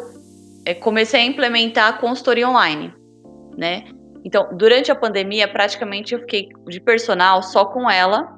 é, 0.65 0.73
comecei 0.73 1.21
a 1.21 1.25
implementar 1.25 1.89
a 1.89 1.93
consultoria 1.93 2.47
online, 2.47 2.93
né? 3.57 3.85
Então, 4.23 4.49
durante 4.55 4.91
a 4.91 4.95
pandemia, 4.95 5.47
praticamente 5.47 6.13
eu 6.13 6.19
fiquei 6.19 6.49
de 6.67 6.79
personal 6.79 7.41
só 7.41 7.65
com 7.65 7.89
ela. 7.89 8.37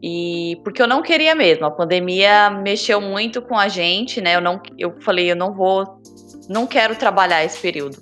E 0.00 0.60
porque 0.64 0.82
eu 0.82 0.88
não 0.88 1.00
queria 1.00 1.34
mesmo, 1.34 1.64
a 1.64 1.70
pandemia 1.70 2.50
mexeu 2.50 3.00
muito 3.00 3.40
com 3.40 3.56
a 3.56 3.68
gente, 3.68 4.20
né? 4.20 4.34
Eu 4.34 4.40
não 4.40 4.60
eu 4.76 5.00
falei, 5.00 5.30
eu 5.30 5.36
não 5.36 5.54
vou 5.54 6.00
não 6.48 6.66
quero 6.66 6.96
trabalhar 6.96 7.44
esse 7.44 7.58
período. 7.58 7.98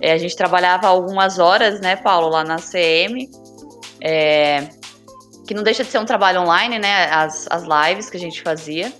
É, 0.00 0.12
a 0.12 0.18
gente 0.18 0.36
trabalhava 0.36 0.86
algumas 0.88 1.38
horas, 1.38 1.80
né, 1.80 1.96
Paulo, 1.96 2.28
lá 2.28 2.42
na 2.42 2.56
CM, 2.56 3.28
é, 4.00 4.68
que 5.46 5.52
não 5.52 5.62
deixa 5.62 5.84
de 5.84 5.90
ser 5.90 5.98
um 5.98 6.04
trabalho 6.04 6.40
online, 6.40 6.78
né, 6.78 7.10
as, 7.10 7.46
as 7.50 7.64
lives 7.64 8.08
que 8.08 8.16
a 8.16 8.20
gente 8.20 8.40
fazia. 8.42 8.92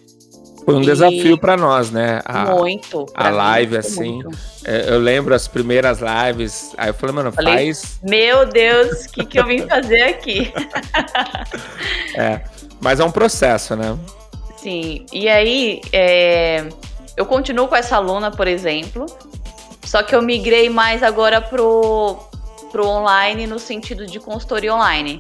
Foi 0.65 0.75
um 0.75 0.83
e... 0.83 0.87
desafio 0.87 1.39
para 1.39 1.57
nós, 1.57 1.91
né? 1.91 2.21
A, 2.25 2.45
muito. 2.55 3.07
A 3.15 3.31
live, 3.31 3.79
assim. 3.79 4.23
É, 4.65 4.91
eu 4.91 4.99
lembro 4.99 5.35
as 5.35 5.49
primeiras 5.49 6.01
lives. 6.01 6.75
Aí 6.77 6.91
eu 6.91 6.95
falei, 6.95 7.15
mano, 7.15 7.33
falei, 7.33 7.55
faz. 7.55 7.99
Meu 8.03 8.47
Deus, 8.47 9.07
o 9.07 9.13
que, 9.13 9.25
que 9.25 9.41
eu 9.41 9.47
vim 9.47 9.67
fazer 9.67 10.03
aqui? 10.03 10.53
é. 12.15 12.43
Mas 12.81 13.01
é 13.01 13.05
um 13.05 13.11
processo, 13.11 13.75
né? 13.75 13.99
Sim. 14.59 15.07
E 15.13 15.29
aí, 15.29 15.81
é, 15.93 16.69
eu 17.17 17.27
continuo 17.27 17.69
com 17.69 17.77
essa 17.77 17.97
aluna, 17.97 18.31
por 18.31 18.47
exemplo, 18.47 19.07
só 19.85 20.03
que 20.03 20.15
eu 20.15 20.23
migrei 20.23 20.69
mais 20.69 21.03
agora 21.03 21.41
pro, 21.41 22.17
pro 22.71 22.87
online 22.87 23.47
no 23.47 23.59
sentido 23.59 24.07
de 24.07 24.21
consultoria 24.21 24.75
online. 24.75 25.19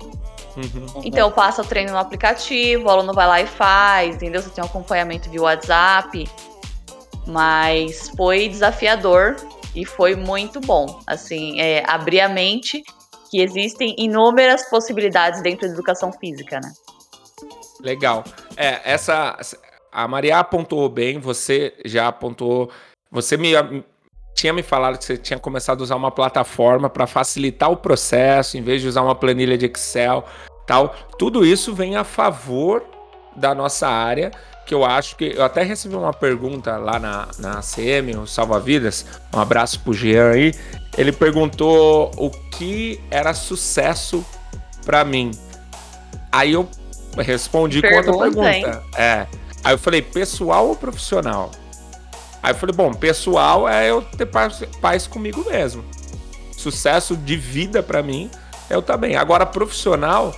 Uhum. 0.56 1.02
Então 1.04 1.28
eu 1.28 1.32
passo 1.32 1.62
o 1.62 1.64
treino 1.64 1.92
no 1.92 1.98
aplicativo, 1.98 2.86
o 2.86 2.90
aluno 2.90 3.12
vai 3.12 3.26
lá 3.26 3.40
e 3.40 3.46
faz, 3.46 4.16
entendeu? 4.16 4.42
Você 4.42 4.50
tem 4.50 4.62
um 4.62 4.66
acompanhamento 4.66 5.30
via 5.30 5.42
WhatsApp. 5.42 6.28
Mas 7.26 8.10
foi 8.16 8.48
desafiador 8.48 9.36
e 9.74 9.84
foi 9.84 10.16
muito 10.16 10.60
bom. 10.60 11.00
Assim, 11.06 11.60
é, 11.60 11.84
abrir 11.86 12.20
a 12.20 12.28
mente 12.28 12.82
que 13.30 13.40
existem 13.40 13.94
inúmeras 13.96 14.68
possibilidades 14.68 15.40
dentro 15.42 15.68
da 15.68 15.74
educação 15.74 16.12
física, 16.12 16.60
né? 16.60 16.72
Legal. 17.80 18.24
É, 18.56 18.80
essa 18.84 19.38
a 19.92 20.06
Maria 20.06 20.38
apontou 20.38 20.88
bem, 20.88 21.18
você 21.18 21.74
já 21.84 22.08
apontou. 22.08 22.70
Você 23.10 23.36
me 23.36 23.52
tinha 24.34 24.52
me 24.52 24.62
falado 24.62 24.96
que 24.96 25.04
você 25.04 25.16
tinha 25.16 25.38
começado 25.38 25.80
a 25.80 25.82
usar 25.82 25.96
uma 25.96 26.10
plataforma 26.10 26.88
para 26.88 27.06
facilitar 27.06 27.70
o 27.70 27.76
processo, 27.76 28.56
em 28.56 28.62
vez 28.62 28.80
de 28.80 28.88
usar 28.88 29.02
uma 29.02 29.14
planilha 29.14 29.58
de 29.58 29.66
Excel, 29.66 30.24
tal. 30.66 30.94
Tudo 31.18 31.44
isso 31.44 31.74
vem 31.74 31.96
a 31.96 32.04
favor 32.04 32.84
da 33.36 33.54
nossa 33.54 33.88
área, 33.88 34.30
que 34.66 34.72
eu 34.72 34.84
acho 34.84 35.16
que 35.16 35.34
eu 35.36 35.44
até 35.44 35.62
recebi 35.62 35.94
uma 35.94 36.12
pergunta 36.12 36.76
lá 36.76 36.98
na, 36.98 37.28
na 37.38 37.58
ACM, 37.58 38.16
o 38.22 38.26
Salva 38.26 38.60
Vidas. 38.60 39.04
Um 39.34 39.40
abraço 39.40 39.80
pro 39.80 39.92
Jean 39.92 40.30
aí. 40.30 40.54
Ele 40.96 41.12
perguntou 41.12 42.10
o 42.16 42.30
que 42.30 43.00
era 43.10 43.34
sucesso 43.34 44.24
para 44.84 45.04
mim. 45.04 45.32
Aí 46.30 46.52
eu 46.52 46.68
respondi 47.18 47.80
pergunta, 47.80 48.12
com 48.12 48.18
outra 48.18 48.30
pergunta. 48.30 48.52
Hein? 48.52 48.82
É. 48.96 49.26
Aí 49.62 49.74
eu 49.74 49.78
falei, 49.78 50.02
pessoal 50.02 50.68
ou 50.68 50.76
profissional? 50.76 51.50
Aí 52.42 52.52
eu 52.52 52.56
falei, 52.56 52.74
bom, 52.74 52.92
pessoal 52.94 53.68
é 53.68 53.90
eu 53.90 54.02
ter 54.02 54.26
paz, 54.26 54.62
paz 54.80 55.06
comigo 55.06 55.44
mesmo. 55.50 55.84
Sucesso 56.56 57.16
de 57.16 57.36
vida 57.36 57.82
para 57.82 58.02
mim 58.02 58.30
eu 58.70 58.80
também. 58.80 59.16
Agora, 59.16 59.44
profissional, 59.44 60.34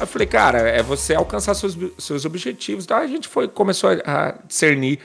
eu 0.00 0.06
falei, 0.06 0.26
cara, 0.26 0.58
é 0.58 0.82
você 0.82 1.14
alcançar 1.14 1.54
seus, 1.54 1.76
seus 1.98 2.24
objetivos. 2.24 2.84
Então 2.84 2.96
a 2.96 3.06
gente 3.06 3.28
foi, 3.28 3.46
começou 3.46 3.90
a, 4.04 4.38
discernir 4.46 4.98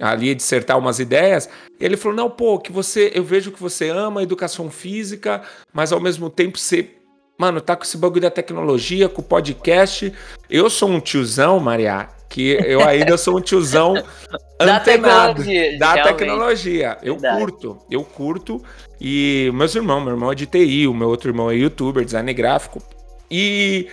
ali, 0.00 0.30
a 0.30 0.34
dissertar 0.34 0.78
umas 0.78 0.98
ideias. 0.98 1.48
E 1.78 1.84
ele 1.84 1.96
falou, 1.96 2.16
não, 2.16 2.30
pô, 2.30 2.58
que 2.58 2.72
você, 2.72 3.12
eu 3.14 3.22
vejo 3.22 3.52
que 3.52 3.60
você 3.60 3.90
ama 3.90 4.22
educação 4.22 4.70
física, 4.70 5.42
mas 5.72 5.92
ao 5.92 6.00
mesmo 6.00 6.30
tempo 6.30 6.58
você 6.58 6.90
Mano, 7.38 7.60
tá 7.60 7.76
com 7.76 7.82
esse 7.82 7.98
bagulho 7.98 8.22
da 8.22 8.30
tecnologia, 8.30 9.10
com 9.10 9.20
o 9.20 9.24
podcast. 9.24 10.10
Eu 10.48 10.70
sou 10.70 10.88
um 10.88 10.98
tiozão, 10.98 11.60
Maria, 11.60 12.08
que 12.28 12.58
eu 12.64 12.86
ainda 12.86 13.16
sou 13.16 13.38
um 13.38 13.40
tiozão 13.40 13.94
da 14.58 14.76
antenado 14.78 15.42
tecnologia, 15.42 15.78
da 15.78 16.02
tecnologia. 16.02 16.98
Eu 17.02 17.14
Verdade. 17.14 17.40
curto, 17.40 17.78
eu 17.90 18.04
curto. 18.04 18.62
E 19.00 19.50
meus 19.54 19.74
irmãos, 19.74 20.00
meu 20.00 20.12
irmão 20.12 20.32
é 20.32 20.34
de 20.34 20.46
TI, 20.46 20.86
o 20.86 20.94
meu 20.94 21.08
outro 21.08 21.30
irmão 21.30 21.50
é 21.50 21.54
youtuber, 21.54 22.04
design 22.04 22.32
gráfico. 22.32 22.82
E, 23.30 23.88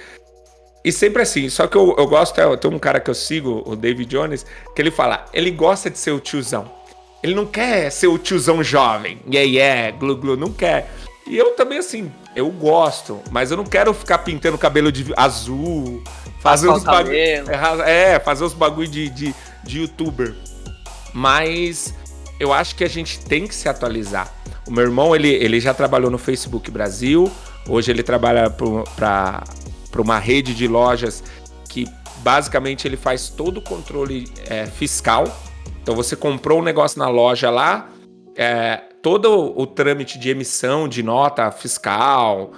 e 0.84 0.92
sempre 0.92 1.22
assim, 1.22 1.50
só 1.50 1.68
que 1.68 1.76
eu, 1.76 1.96
eu 1.98 2.08
gosto, 2.08 2.40
é, 2.40 2.58
tem 2.58 2.72
um 2.72 2.80
cara 2.80 3.00
que 3.00 3.10
eu 3.10 3.16
sigo, 3.16 3.64
o 3.66 3.76
David 3.76 4.10
Jones, 4.10 4.46
que 4.76 4.82
ele 4.82 4.92
fala, 4.92 5.26
ele 5.34 5.52
gosta 5.52 5.90
de 5.90 5.98
ser 5.98 6.12
o 6.12 6.20
tiozão. 6.20 6.72
Ele 7.22 7.34
não 7.34 7.46
quer 7.46 7.90
ser 7.90 8.08
o 8.08 8.18
tiozão 8.18 8.62
jovem, 8.62 9.20
yeah, 9.32 9.50
yeah, 9.50 9.98
glu, 9.98 10.18
glu, 10.18 10.36
não 10.36 10.52
quer. 10.52 10.90
E 11.26 11.38
eu 11.38 11.52
também, 11.56 11.78
assim, 11.78 12.12
eu 12.36 12.50
gosto, 12.50 13.22
mas 13.32 13.50
eu 13.52 13.58
não 13.58 13.64
quero 13.64 13.94
ficar 13.94 14.20
pintando 14.20 14.58
cabelo 14.58 14.92
de 14.92 15.14
azul, 15.16 16.04
fazer 16.40 16.70
os 16.70 16.84
bagulho. 16.84 17.16
É, 17.86 18.20
fazer 18.20 18.44
os 18.44 18.54
bagulho 18.54 18.88
de, 18.88 19.10
de, 19.10 19.36
de 19.64 19.80
youtuber. 19.80 20.36
Mas 21.14 21.94
eu 22.40 22.52
acho 22.52 22.76
que 22.76 22.84
a 22.84 22.90
gente 22.90 23.20
tem 23.24 23.48
que 23.48 23.56
se 23.56 23.70
atualizar. 23.70 24.32
O 24.68 24.72
meu 24.72 24.84
irmão, 24.84 25.16
ele, 25.16 25.30
ele 25.30 25.60
já 25.60 25.74
trabalhou 25.74 26.12
no 26.12 26.18
Facebook 26.18 26.70
Brasil, 26.70 27.32
hoje 27.68 27.92
ele 27.92 28.04
trabalha 28.04 28.50
para 28.50 29.44
uma 29.98 30.20
rede 30.20 30.54
de 30.54 30.68
lojas 30.68 31.24
que 31.70 31.88
basicamente 32.18 32.88
ele 32.88 32.98
faz 32.98 33.30
todo 33.30 33.58
o 33.58 33.62
controle 33.62 34.32
é, 34.48 34.66
fiscal. 34.66 35.26
Então 35.82 35.96
você 35.96 36.16
comprou 36.16 36.60
um 36.60 36.64
negócio 36.64 37.00
na 37.00 37.08
loja 37.10 37.50
lá, 37.50 37.90
é, 38.36 38.82
todo 39.04 39.54
o, 39.60 39.68
trâmite 39.68 40.18
de 40.18 40.30
emissão 40.30 40.88
de 40.88 41.04
nota 41.04 41.52
fiscal, 41.52 42.54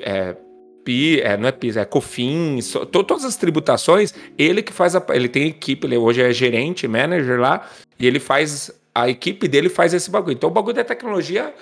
é, 0.00 0.34
PI, 0.82 1.20
é, 1.20 1.36
não 1.36 1.46
é 1.46 1.52
PIS, 1.52 1.76
é 1.76 1.84
COFINS, 1.84 2.72
to, 2.72 2.86
todas 2.86 3.26
as 3.26 3.36
tributações, 3.36 4.14
ele 4.38 4.62
que 4.62 4.72
faz 4.72 4.96
a, 4.96 5.04
ele 5.10 5.28
tem 5.28 5.48
equipe, 5.48 5.86
ele 5.86 5.98
hoje 5.98 6.22
é 6.22 6.32
gerente, 6.32 6.88
manager 6.88 7.38
lá, 7.38 7.68
e 8.00 8.06
ele 8.06 8.18
faz 8.18 8.72
a 8.94 9.08
equipe 9.08 9.46
dele 9.46 9.68
faz 9.68 9.92
esse 9.92 10.10
bagulho. 10.10 10.32
Então 10.32 10.48
o 10.48 10.52
bagulho 10.52 10.74
da 10.74 10.84
tecnologia 10.84 11.54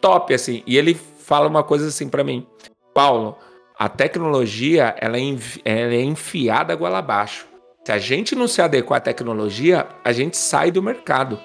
top 0.00 0.34
assim. 0.34 0.64
E 0.66 0.76
ele 0.76 0.94
fala 0.94 1.46
uma 1.46 1.62
coisa 1.62 1.86
assim 1.86 2.08
para 2.08 2.24
mim, 2.24 2.44
Paulo, 2.92 3.36
a 3.78 3.88
tecnologia 3.88 4.96
ela 4.98 5.16
é, 5.16 5.22
ela 5.64 5.94
é 5.94 6.02
enfiada 6.02 6.74
goela 6.74 6.98
abaixo. 6.98 7.46
Se 7.84 7.92
a 7.92 7.98
gente 7.98 8.34
não 8.34 8.48
se 8.48 8.60
adequar 8.60 8.98
à 8.98 9.00
tecnologia, 9.00 9.86
a 10.04 10.12
gente 10.12 10.36
sai 10.36 10.72
do 10.72 10.82
mercado. 10.82 11.38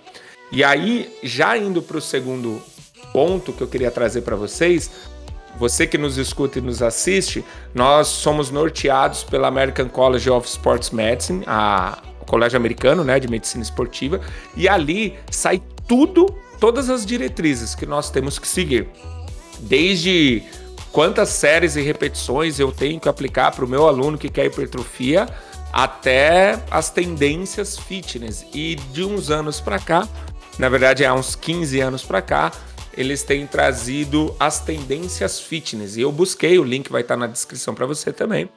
E 0.51 0.63
aí, 0.63 1.13
já 1.23 1.58
indo 1.58 1.81
para 1.81 1.97
o 1.97 2.01
segundo 2.01 2.62
ponto 3.12 3.53
que 3.53 3.62
eu 3.62 3.67
queria 3.67 3.91
trazer 3.91 4.21
para 4.21 4.36
vocês, 4.36 4.91
você 5.58 5.88
que 5.88 5.97
nos 5.97 6.17
escuta 6.17 6.60
e 6.60 6.62
nos 6.62 6.81
assiste, 6.81 7.43
nós 7.73 8.08
somos 8.08 8.51
norteados 8.51 9.23
pela 9.23 9.47
American 9.47 9.88
College 9.88 10.29
of 10.29 10.47
Sports 10.47 10.91
Medicine, 10.91 11.43
a, 11.47 11.97
o 12.21 12.25
colégio 12.25 12.58
americano 12.58 13.03
né, 13.03 13.19
de 13.19 13.27
medicina 13.27 13.63
esportiva, 13.63 14.19
e 14.55 14.67
ali 14.67 15.15
sai 15.31 15.62
tudo, 15.88 16.25
todas 16.60 16.89
as 16.89 17.05
diretrizes 17.05 17.73
que 17.73 17.86
nós 17.86 18.10
temos 18.10 18.38
que 18.38 18.47
seguir. 18.47 18.88
Desde 19.60 20.43
quantas 20.91 21.29
séries 21.29 21.75
e 21.75 21.81
repetições 21.81 22.60
eu 22.60 22.71
tenho 22.71 22.99
que 22.99 23.08
aplicar 23.08 23.51
para 23.51 23.63
o 23.63 23.67
meu 23.67 23.88
aluno 23.88 24.17
que 24.17 24.29
quer 24.29 24.45
hipertrofia, 24.45 25.27
até 25.71 26.58
as 26.71 26.89
tendências 26.89 27.77
fitness. 27.77 28.45
E 28.53 28.75
de 28.75 29.03
uns 29.03 29.29
anos 29.29 29.60
para 29.60 29.77
cá, 29.77 30.08
na 30.58 30.70
verdade, 30.70 31.06
há 31.06 31.13
uns 31.13 31.36
15 31.36 31.80
anos 31.82 32.04
para 32.04 32.22
cá, 32.22 32.52
eles 32.98 33.24
têm 33.24 33.46
trazido 33.46 34.36
as 34.39 34.60
tendências 34.60 35.39
fitness. 35.39 35.98
E 35.98 36.02
eu 36.02 36.12
busquei, 36.12 36.58
o 36.58 36.63
link 36.63 36.89
vai 36.89 37.02
estar 37.02 37.18
na 37.18 37.28
descrição 37.28 37.76
para 37.76 37.86
você 37.86 38.13
também. 38.13 38.50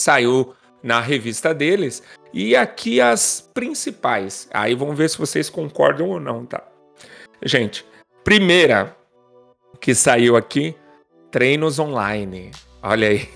Saiu 0.00 0.54
na 0.82 1.00
revista 1.00 1.54
deles. 1.54 2.02
E 2.32 2.56
aqui 2.56 3.00
as 3.00 3.48
principais. 3.54 4.48
Aí 4.52 4.74
vamos 4.74 4.96
ver 4.96 5.08
se 5.08 5.18
vocês 5.18 5.48
concordam 5.48 6.08
ou 6.08 6.20
não, 6.20 6.44
tá? 6.44 6.62
Gente, 7.44 7.84
primeira 8.24 8.96
que 9.80 9.94
saiu 9.94 10.36
aqui, 10.36 10.74
treinos 11.30 11.78
online. 11.78 12.50
Olha 12.82 13.08
aí. 13.08 13.28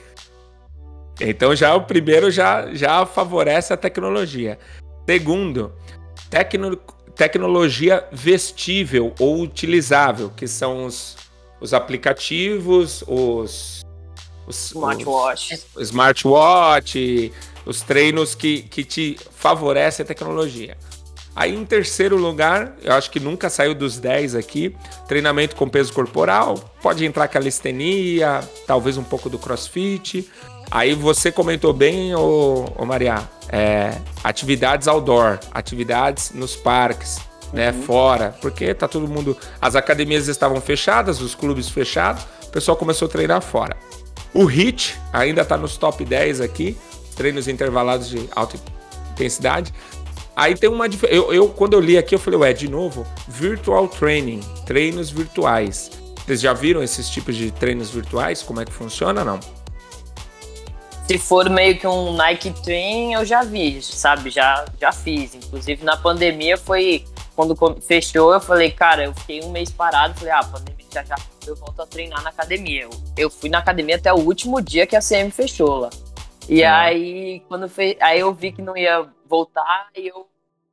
Então 1.21 1.55
já 1.55 1.75
o 1.75 1.85
primeiro 1.85 2.29
já, 2.31 2.75
já 2.75 3.07
favorece 3.07 3.73
a 3.73 3.77
tecnologia. 3.77 4.59
Segundo, 5.09 5.73
tecno, 6.29 6.77
tecnologia 7.16 8.05
vestível 8.11 9.14
ou 9.18 9.40
utilizável, 9.40 10.31
que 10.31 10.46
são 10.46 10.85
os, 10.85 11.16
os 11.61 11.72
aplicativos, 11.72 13.05
os, 13.07 13.83
os 14.46 14.70
smartwatch, 14.70 15.55
os, 15.74 15.88
smartwatch, 15.88 17.33
os 17.64 17.81
treinos 17.83 18.35
que, 18.35 18.62
que 18.62 18.85
te 18.85 19.16
favorecem 19.31 20.03
a 20.03 20.07
tecnologia. 20.07 20.77
Aí 21.37 21.53
em 21.53 21.64
terceiro 21.64 22.16
lugar, 22.16 22.77
eu 22.81 22.92
acho 22.92 23.11
que 23.11 23.18
nunca 23.18 23.50
saiu 23.50 23.74
dos 23.74 23.98
10 23.98 24.37
aqui, 24.37 24.74
treinamento 25.09 25.57
com 25.57 25.68
peso 25.68 25.92
corporal, 25.92 26.55
pode 26.81 27.05
entrar 27.05 27.27
calistenia, 27.27 28.40
talvez 28.66 28.96
um 28.96 29.03
pouco 29.03 29.29
do 29.29 29.38
crossfit. 29.38 30.31
Aí 30.75 30.93
você 30.93 31.31
comentou 31.31 31.73
bem, 31.73 32.17
ô, 32.17 32.65
ô 32.77 32.85
Maria, 32.85 33.23
é, 33.49 33.97
atividades 34.25 34.89
outdoor, 34.89 35.39
atividades 35.53 36.33
nos 36.35 36.57
parques, 36.57 37.21
né, 37.53 37.71
uhum. 37.71 37.83
fora, 37.85 38.35
porque 38.43 38.75
tá 38.75 38.89
todo 38.89 39.07
mundo, 39.07 39.39
as 39.63 39.77
academias 39.77 40.27
estavam 40.27 40.61
fechadas, 40.61 41.21
os 41.21 41.33
clubes 41.33 41.69
fechados, 41.69 42.27
o 42.43 42.51
pessoal 42.51 42.77
começou 42.77 43.07
a 43.07 43.09
treinar 43.09 43.41
fora. 43.41 43.77
O 44.35 44.47
HIT 44.47 44.97
ainda 45.13 45.45
tá 45.45 45.57
nos 45.57 45.77
top 45.77 46.05
10 46.05 46.41
aqui, 46.41 46.77
treinos 47.15 47.47
intervalados 47.47 48.09
de 48.09 48.29
alta 48.35 48.59
intensidade. 49.13 49.73
Aí 50.35 50.57
tem 50.57 50.69
uma 50.69 50.89
diferença. 50.89 51.17
Eu, 51.17 51.33
eu, 51.33 51.49
quando 51.51 51.75
eu 51.75 51.81
li 51.81 51.97
aqui, 51.97 52.17
eu 52.17 52.19
falei, 52.19 52.41
ué, 52.41 52.53
de 52.53 52.69
novo, 52.69 53.07
virtual 53.29 53.87
training, 53.87 54.41
treinos 54.67 55.09
virtuais. 55.09 55.93
Vocês 56.27 56.41
já 56.41 56.53
viram 56.53 56.83
esses 56.83 57.09
tipos 57.09 57.37
de 57.37 57.53
treinos 57.53 57.91
virtuais? 57.91 58.43
Como 58.43 58.61
é 58.61 58.65
que 58.65 58.73
funciona, 58.73 59.23
não? 59.23 59.39
Se 61.07 61.19
for 61.19 61.51
meio 61.51 61.79
que 61.79 61.87
um 61.87 62.14
Nike 62.14 62.51
Train, 62.62 63.12
eu 63.12 63.25
já 63.25 63.45
vi, 63.45 63.83
sabe? 63.83 64.31
Já, 64.31 64.64
já 64.81 64.90
fiz. 64.90 65.35
Inclusive 65.35 65.85
na 65.85 65.97
pandemia 65.97 66.57
foi 66.57 67.05
quando 67.37 67.55
fechou, 67.81 68.33
eu 68.33 68.40
falei, 68.40 68.71
cara, 68.71 69.05
eu 69.05 69.14
fiquei 69.14 69.43
um 69.43 69.51
mês 69.51 69.71
parado, 69.71 70.14
falei, 70.14 70.33
ah, 70.33 70.38
a 70.38 70.45
pandemia 70.45 70.87
já 70.93 71.03
já 71.03 71.17
eu 71.47 71.57
volto 71.57 71.83
a 71.83 71.87
treinar 71.87 72.23
na 72.23 72.31
academia. 72.31 72.85
Eu, 72.85 72.90
eu 73.19 73.31
fui 73.31 73.51
na 73.51 73.59
academia 73.59 73.97
até 73.97 74.12
o 74.12 74.19
último 74.19 74.62
dia 74.62 74.87
que 74.87 74.97
a 74.97 75.01
CM 75.01 75.31
fechou 75.31 75.77
lá. 75.77 75.90
E 76.49 76.62
é. 76.62 76.67
aí, 76.67 77.43
quando 77.49 77.69
fez, 77.69 77.97
aí 78.01 78.21
eu 78.21 78.33
vi 78.33 78.53
que 78.53 78.62
não 78.62 78.77
ia 78.77 79.07
voltar 79.27 79.88
e 79.97 80.09
eu 80.09 80.27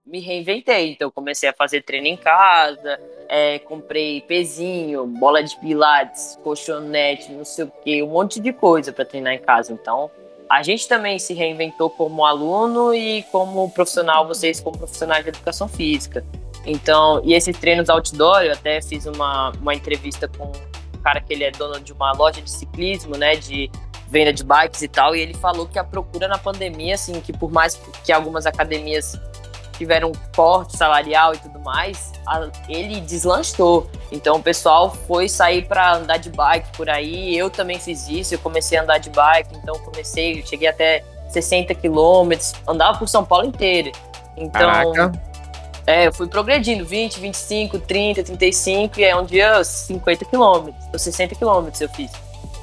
me 0.06 0.20
reinventei. 0.20 0.92
Então, 0.92 1.12
comecei 1.12 1.50
a 1.50 1.54
fazer 1.54 1.82
treino 1.82 2.08
em 2.08 2.18
casa, 2.18 3.00
é, 3.28 3.60
comprei 3.60 4.22
pezinho, 4.22 5.06
bola 5.06 5.44
de 5.44 5.58
pilates, 5.60 6.38
colchonete, 6.44 7.32
não 7.32 7.46
sei 7.46 7.66
o 7.66 7.72
que, 7.84 8.04
um 8.04 8.08
monte 8.08 8.40
de 8.40 8.54
coisa 8.54 8.92
para 8.92 9.06
treinar 9.06 9.34
em 9.34 9.40
casa. 9.40 9.74
Então, 9.74 10.12
a 10.52 10.62
gente 10.64 10.86
também 10.86 11.18
se 11.18 11.34
reinventou 11.34 11.90
como 11.90 12.26
aluno 12.26 12.94
e 12.94 13.24
como 13.32 13.72
profissional, 13.72 14.28
vocês 14.28 14.60
como 14.60 14.78
profissionais 14.78 15.24
de 15.24 15.30
educação 15.30 15.66
física. 15.66 16.26
Então, 16.66 17.22
e 17.24 17.34
esses 17.34 17.58
treinos 17.58 17.90
outdoor, 17.90 18.42
eu 18.42 18.52
até 18.52 18.82
fiz 18.82 19.06
uma, 19.06 19.52
uma 19.62 19.74
entrevista 19.74 20.28
com 20.28 20.48
um 20.48 21.02
cara 21.02 21.22
que 21.22 21.32
ele 21.32 21.46
é 21.46 21.52
dono 21.52 21.80
de 21.80 21.94
uma 21.94 22.12
loja 22.12 22.42
de 22.42 22.52
ciclismo, 22.52 23.16
né, 23.16 23.38
de 23.38 23.72
venda 24.10 24.34
de 24.34 24.44
bikes 24.44 24.82
e 24.82 24.90
tal, 24.90 25.16
e 25.16 25.22
ele 25.22 25.34
falou 25.34 25.66
que 25.66 25.80
a 25.80 25.86
procura 25.86 26.28
na 26.28 26.38
pandemia, 26.38 26.96
assim, 26.96 27.22
que 27.22 27.32
por 27.32 27.50
mais 27.50 27.80
que 28.04 28.12
algumas 28.12 28.46
academias 28.46 29.18
tiveram 29.82 30.12
corte 30.36 30.78
salarial 30.78 31.34
e 31.34 31.40
tudo 31.40 31.60
mais, 31.60 32.12
a, 32.28 32.48
ele 32.70 33.02
deslanchou. 33.02 33.90
Então 34.12 34.36
o 34.36 34.44
pessoal 34.44 34.92
foi 35.08 35.28
sair 35.28 35.66
para 35.68 35.96
andar 35.96 36.18
de 36.18 36.30
bike 36.30 36.78
por 36.78 36.88
aí. 36.88 37.36
Eu 37.36 37.50
também 37.50 37.80
fiz 37.80 38.08
isso, 38.08 38.36
eu 38.36 38.40
comecei 38.40 38.78
a 38.78 38.84
andar 38.84 39.00
de 39.00 39.10
bike, 39.10 39.56
então 39.56 39.74
comecei, 39.80 40.46
cheguei 40.46 40.68
até 40.68 41.04
60 41.30 41.74
quilômetros, 41.74 42.54
andava 42.68 43.00
por 43.00 43.10
São 43.10 43.26
Paulo 43.26 43.48
inteiro. 43.48 43.92
Então, 44.38 44.94
Caraca. 44.94 45.12
é, 45.88 46.06
eu 46.08 46.14
fui 46.14 46.28
progredindo, 46.28 46.86
20, 46.86 47.20
25, 47.20 47.80
30, 47.80 48.24
35, 48.24 49.00
e 49.00 49.04
é 49.04 49.16
um 49.16 49.26
dia 49.26 49.64
50 49.64 50.26
quilômetros, 50.26 50.86
ou 50.94 51.00
60 51.00 51.34
quilômetros 51.34 51.82
eu 51.82 51.90
fiz. 51.90 52.12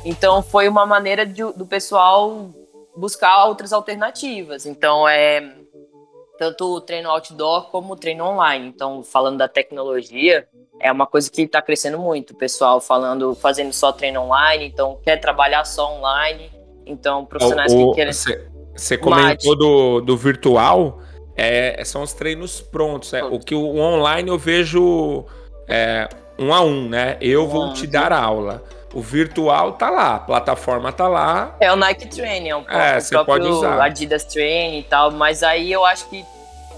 Então 0.04 0.40
foi 0.40 0.68
uma 0.68 0.86
maneira 0.86 1.26
de, 1.26 1.42
do 1.42 1.66
pessoal 1.66 2.48
buscar 2.96 3.46
outras 3.46 3.72
alternativas. 3.72 4.66
Então 4.66 5.08
é 5.08 5.57
tanto 6.38 6.76
o 6.76 6.80
treino 6.80 7.10
outdoor 7.10 7.68
como 7.70 7.94
o 7.94 7.96
treino 7.96 8.24
online. 8.24 8.68
Então, 8.68 9.02
falando 9.02 9.38
da 9.38 9.48
tecnologia, 9.48 10.46
é 10.80 10.90
uma 10.90 11.06
coisa 11.06 11.30
que 11.30 11.42
está 11.42 11.60
crescendo 11.60 11.98
muito. 11.98 12.30
O 12.30 12.36
pessoal 12.36 12.80
falando, 12.80 13.34
fazendo 13.34 13.72
só 13.72 13.92
treino 13.92 14.22
online, 14.22 14.66
então 14.66 14.98
quer 15.02 15.16
trabalhar 15.16 15.64
só 15.64 15.92
online. 15.96 16.50
Então, 16.86 17.24
profissionais 17.24 17.72
o, 17.72 17.90
que 17.90 17.96
querem. 17.96 18.12
Você 18.12 18.96
comentou 18.96 19.56
do, 19.56 20.00
do 20.00 20.16
virtual, 20.16 21.00
é, 21.36 21.82
são 21.84 22.02
os 22.02 22.12
treinos 22.12 22.60
prontos. 22.60 23.12
É, 23.12 23.22
o 23.24 23.40
que 23.40 23.54
o 23.54 23.76
online 23.76 24.28
eu 24.28 24.38
vejo 24.38 25.26
é, 25.66 26.08
um 26.38 26.54
a 26.54 26.60
um, 26.60 26.88
né? 26.88 27.18
Eu 27.20 27.48
vou 27.48 27.72
te 27.72 27.86
dar 27.86 28.12
aula. 28.12 28.62
O 28.92 29.02
virtual 29.02 29.72
tá 29.72 29.90
lá, 29.90 30.14
a 30.14 30.18
plataforma 30.18 30.90
tá 30.92 31.06
lá. 31.06 31.54
É 31.60 31.70
o 31.72 31.76
Nike 31.76 32.06
Training, 32.06 32.48
é 32.48 32.56
o, 32.56 32.64
é, 32.68 32.98
o 32.98 33.24
próprio 33.24 33.80
Adidas 33.80 34.24
Training 34.24 34.78
e 34.78 34.82
tal, 34.82 35.10
mas 35.10 35.42
aí 35.42 35.70
eu 35.70 35.84
acho 35.84 36.08
que 36.08 36.24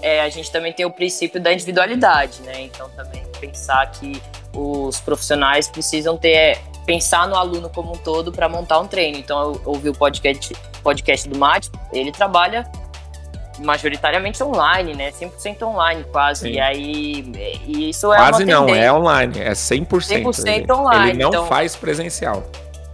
é, 0.01 0.21
a 0.21 0.29
gente 0.29 0.51
também 0.51 0.73
tem 0.73 0.85
o 0.85 0.91
princípio 0.91 1.39
da 1.39 1.53
individualidade, 1.53 2.41
né? 2.41 2.61
Então 2.61 2.89
também 2.89 3.23
pensar 3.39 3.89
que 3.91 4.21
os 4.53 4.99
profissionais 4.99 5.67
precisam 5.67 6.17
ter 6.17 6.59
pensar 6.85 7.27
no 7.27 7.35
aluno 7.35 7.69
como 7.69 7.93
um 7.93 7.97
todo 7.97 8.31
para 8.31 8.49
montar 8.49 8.79
um 8.79 8.87
treino. 8.87 9.17
Então 9.17 9.53
eu 9.53 9.61
ouvi 9.65 9.89
o 9.89 9.93
podcast, 9.93 10.53
podcast 10.83 11.29
do 11.29 11.37
Mate, 11.37 11.71
ele 11.93 12.11
trabalha 12.11 12.69
majoritariamente 13.63 14.43
online, 14.43 14.93
né? 14.93 15.11
100% 15.11 15.61
online 15.63 16.05
quase. 16.11 16.41
Sim. 16.41 16.55
E 16.55 16.59
aí, 16.59 17.61
e 17.65 17.89
isso 17.89 18.11
é 18.13 18.17
Quase 18.17 18.45
não, 18.45 18.67
é 18.69 18.91
online, 18.91 19.39
é 19.39 19.51
100%. 19.51 19.87
100% 19.87 20.47
ele, 20.47 20.71
online. 20.71 21.09
Ele 21.11 21.19
não 21.19 21.29
então, 21.29 21.45
faz 21.47 21.75
presencial. 21.75 22.43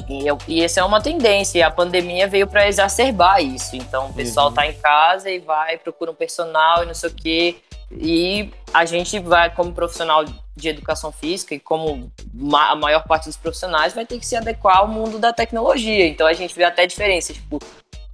E, 0.09 0.25
eu, 0.25 0.37
e 0.47 0.63
essa 0.63 0.79
é 0.79 0.83
uma 0.83 1.01
tendência, 1.01 1.59
e 1.59 1.61
a 1.61 1.69
pandemia 1.69 2.27
veio 2.27 2.47
para 2.47 2.67
exacerbar 2.67 3.41
isso. 3.41 3.75
Então 3.75 4.07
o 4.07 4.13
pessoal 4.13 4.47
uhum. 4.47 4.53
tá 4.53 4.67
em 4.67 4.73
casa 4.73 5.29
e 5.29 5.39
vai, 5.39 5.77
procura 5.77 6.11
um 6.11 6.15
personal 6.15 6.83
e 6.83 6.85
não 6.85 6.93
sei 6.93 7.09
o 7.09 7.13
quê. 7.13 7.55
E 7.91 8.49
a 8.73 8.85
gente 8.85 9.19
vai, 9.19 9.49
como 9.53 9.71
profissional 9.71 10.25
de 10.55 10.69
educação 10.69 11.11
física 11.11 11.55
e 11.55 11.59
como 11.59 12.11
a 12.53 12.75
maior 12.75 13.03
parte 13.03 13.25
dos 13.25 13.37
profissionais, 13.37 13.93
vai 13.93 14.05
ter 14.05 14.19
que 14.19 14.25
se 14.25 14.35
adequar 14.35 14.77
ao 14.77 14.87
mundo 14.87 15.19
da 15.19 15.31
tecnologia. 15.31 16.07
Então 16.07 16.25
a 16.25 16.33
gente 16.33 16.55
vê 16.55 16.63
até 16.63 16.85
diferença, 16.87 17.33
tipo, 17.33 17.59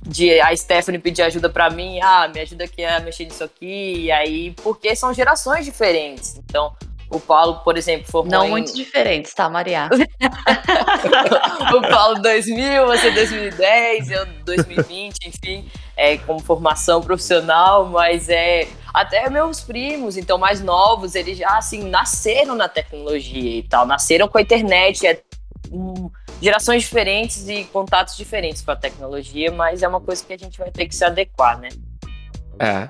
de 0.06 0.39
a 0.42 0.56
Stephanie 0.56 1.00
pedir 1.00 1.22
ajuda 1.22 1.50
para 1.50 1.70
mim, 1.70 2.00
ah, 2.02 2.30
me 2.34 2.42
ajuda 2.42 2.66
aqui 2.66 2.84
a 2.84 3.00
mexer 3.00 3.26
nisso 3.26 3.44
aqui, 3.44 4.06
e 4.06 4.12
aí, 4.12 4.52
porque 4.62 4.96
são 4.96 5.13
gerações 5.13 5.66
diferentes. 5.66 6.38
Então, 6.38 6.76
o 7.10 7.20
Paulo, 7.20 7.62
por 7.63 7.78
exemplo, 7.78 8.12
formou 8.12 8.32
Não 8.32 8.46
em... 8.46 8.50
muito 8.50 8.76
diferentes, 8.76 9.34
tá, 9.34 9.50
Maria? 9.50 9.89
o 11.76 11.82
Paulo 11.89 12.22
2000, 12.22 12.86
você 12.86 13.12
2010, 13.12 14.12
eu 14.12 14.26
2020, 14.44 15.28
enfim, 15.28 15.70
é, 15.96 16.18
como 16.18 16.39
formação 16.39 17.02
profissional, 17.02 17.86
mas 17.86 18.30
é 18.30 18.68
até 18.94 19.30
meus 19.30 19.62
primos, 19.62 20.18
então 20.18 20.38
mais 20.38 20.62
novos, 20.62 21.16
eles 21.16 21.38
já 21.38 21.58
assim 21.58 21.89
nasceram 21.89 22.56
na 22.56 22.68
tecnologia 22.68 23.60
e 23.60 23.63
tal, 23.63 23.86
nasceram 23.86 24.28
com 24.28 24.38
a 24.38 24.42
internet, 24.42 25.06
é 25.08 25.22
um, 25.72 26.10
gerações 26.43 26.84
diferentes 26.84 27.47
e 27.47 27.63
contatos 27.63 28.17
diferentes 28.17 28.62
com 28.62 28.71
a 28.71 28.75
tecnologia, 28.75 29.49
mas 29.49 29.82
é 29.82 29.88
uma 29.88 30.01
coisa 30.01 30.21
que 30.25 30.34
a 30.34 30.38
gente 30.38 30.60
vai 30.60 30.69
ter 30.69 30.86
que 30.88 30.93
se 30.93 31.06
adequar, 31.06 31.58
né? 31.58 31.69
É. 32.60 32.89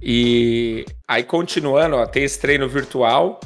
E 0.00 0.86
aí, 1.06 1.22
continuando, 1.22 1.96
ó, 1.96 2.06
tem 2.06 2.24
esse 2.24 2.40
treino 2.40 2.66
virtual. 2.66 3.38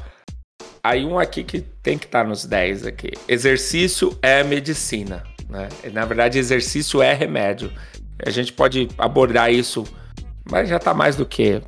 Aí 0.82 1.04
um 1.04 1.18
aqui 1.18 1.42
que 1.42 1.60
tem 1.60 1.98
que 1.98 2.06
estar 2.06 2.22
tá 2.22 2.28
nos 2.28 2.44
10 2.44 2.86
aqui. 2.86 3.10
Exercício 3.26 4.16
é 4.22 4.44
medicina, 4.44 5.24
né? 5.48 5.68
Na 5.92 6.04
verdade, 6.04 6.38
exercício 6.38 7.02
é 7.02 7.12
remédio. 7.12 7.72
A 8.24 8.30
gente 8.30 8.52
pode 8.52 8.88
abordar 8.96 9.52
isso, 9.52 9.82
mas 10.48 10.68
já 10.68 10.76
está 10.76 10.94
mais 10.94 11.16
do 11.16 11.26
que 11.26 11.60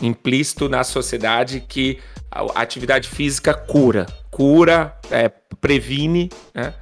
implícito 0.00 0.68
na 0.68 0.84
sociedade 0.84 1.60
que 1.60 1.98
a 2.30 2.62
atividade 2.62 3.08
física 3.08 3.52
cura. 3.52 4.06
Cura, 4.30 4.96
é, 5.10 5.28
previne, 5.60 6.30
né? 6.54 6.72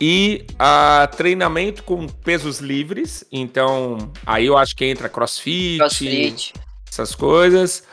E 0.00 0.44
uh, 0.52 1.16
treinamento 1.16 1.82
com 1.82 2.06
pesos 2.06 2.60
livres. 2.60 3.24
Então, 3.32 4.12
aí 4.26 4.46
eu 4.46 4.56
acho 4.56 4.76
que 4.76 4.84
entra 4.84 5.08
crossfit, 5.08 5.78
crossfit. 5.78 6.52
essas 6.90 7.14
coisas. 7.14 7.84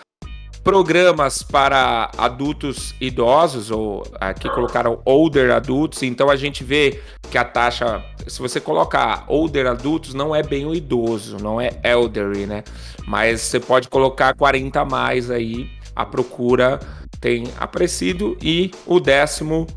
Programas 0.63 1.43
para 1.43 2.09
adultos 2.17 2.95
idosos, 3.01 3.69
ou 3.69 4.03
aqui 4.19 4.49
colocaram 4.49 5.01
older 5.05 5.51
adultos. 5.51 6.03
Então 6.03 6.29
a 6.29 6.37
gente 6.37 6.63
vê 6.63 7.01
que 7.29 7.37
a 7.37 7.43
taxa, 7.43 8.01
se 8.27 8.39
você 8.39 8.61
colocar 8.61 9.25
older 9.27 9.67
adultos, 9.67 10.13
não 10.13 10.33
é 10.33 10.41
bem 10.41 10.65
o 10.65 10.73
idoso, 10.73 11.37
não 11.37 11.59
é 11.59 11.71
elderly, 11.83 12.45
né? 12.45 12.63
Mas 13.05 13.41
você 13.41 13.59
pode 13.59 13.89
colocar 13.89 14.33
40 14.35 14.79
a 14.79 14.85
mais 14.85 15.29
aí. 15.29 15.69
A 15.93 16.05
procura 16.05 16.79
tem 17.19 17.45
aparecido. 17.59 18.37
E 18.41 18.71
o 18.85 19.01
décimo 19.01 19.67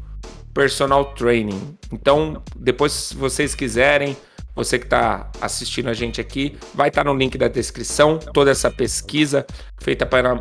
personal 0.56 1.12
training. 1.12 1.76
Então, 1.92 2.42
depois, 2.56 2.90
se 2.90 3.14
vocês 3.14 3.54
quiserem, 3.54 4.16
você 4.54 4.78
que 4.78 4.86
está 4.86 5.30
assistindo 5.38 5.90
a 5.90 5.92
gente 5.92 6.18
aqui, 6.18 6.56
vai 6.72 6.88
estar 6.88 7.04
tá 7.04 7.12
no 7.12 7.16
link 7.16 7.36
da 7.36 7.46
descrição 7.46 8.18
toda 8.32 8.50
essa 8.50 8.70
pesquisa 8.70 9.46
feita 9.76 10.06
para, 10.06 10.40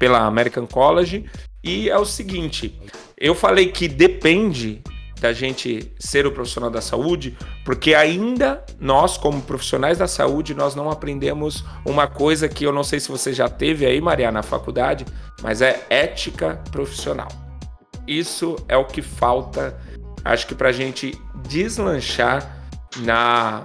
pela 0.00 0.26
American 0.26 0.66
College. 0.66 1.24
E 1.62 1.88
é 1.88 1.96
o 1.96 2.04
seguinte: 2.04 2.76
eu 3.16 3.32
falei 3.32 3.66
que 3.68 3.86
depende 3.86 4.82
da 5.20 5.32
gente 5.32 5.92
ser 6.00 6.26
o 6.26 6.32
profissional 6.32 6.68
da 6.68 6.80
saúde, 6.80 7.38
porque 7.64 7.94
ainda 7.94 8.64
nós, 8.80 9.16
como 9.16 9.40
profissionais 9.40 9.98
da 9.98 10.08
saúde, 10.08 10.52
nós 10.52 10.74
não 10.74 10.90
aprendemos 10.90 11.64
uma 11.84 12.08
coisa 12.08 12.48
que 12.48 12.64
eu 12.66 12.72
não 12.72 12.82
sei 12.82 12.98
se 12.98 13.08
você 13.08 13.32
já 13.32 13.48
teve 13.48 13.86
aí, 13.86 14.00
Maria, 14.00 14.32
na 14.32 14.42
faculdade, 14.42 15.04
mas 15.40 15.62
é 15.62 15.86
ética 15.88 16.60
profissional. 16.72 17.28
Isso 18.06 18.56
é 18.68 18.76
o 18.76 18.84
que 18.84 19.02
falta, 19.02 19.78
acho 20.24 20.46
que, 20.46 20.54
para 20.54 20.68
a 20.68 20.72
gente 20.72 21.18
deslanchar 21.48 22.58
na, 22.98 23.64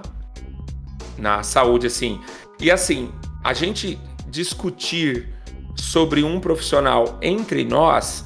na 1.16 1.42
saúde, 1.42 1.86
assim. 1.86 2.20
E 2.60 2.70
assim, 2.70 3.12
a 3.44 3.52
gente 3.52 3.98
discutir 4.28 5.28
sobre 5.76 6.22
um 6.22 6.40
profissional 6.40 7.18
entre 7.22 7.64
nós, 7.64 8.24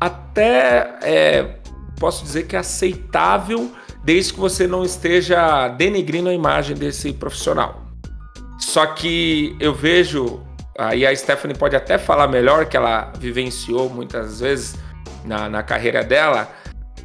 até 0.00 0.98
é, 1.02 1.58
posso 1.98 2.24
dizer 2.24 2.46
que 2.46 2.56
é 2.56 2.58
aceitável, 2.60 3.72
desde 4.04 4.34
que 4.34 4.40
você 4.40 4.66
não 4.66 4.84
esteja 4.84 5.68
denegrindo 5.68 6.28
a 6.28 6.32
imagem 6.32 6.76
desse 6.76 7.12
profissional. 7.12 7.86
Só 8.58 8.86
que 8.86 9.56
eu 9.58 9.74
vejo, 9.74 10.40
aí 10.78 11.04
a 11.04 11.14
Stephanie 11.14 11.56
pode 11.56 11.74
até 11.74 11.98
falar 11.98 12.28
melhor, 12.28 12.66
que 12.66 12.76
ela 12.76 13.12
vivenciou 13.18 13.88
muitas 13.90 14.40
vezes 14.40 14.76
na, 15.26 15.48
na 15.48 15.62
carreira 15.62 16.02
dela, 16.02 16.48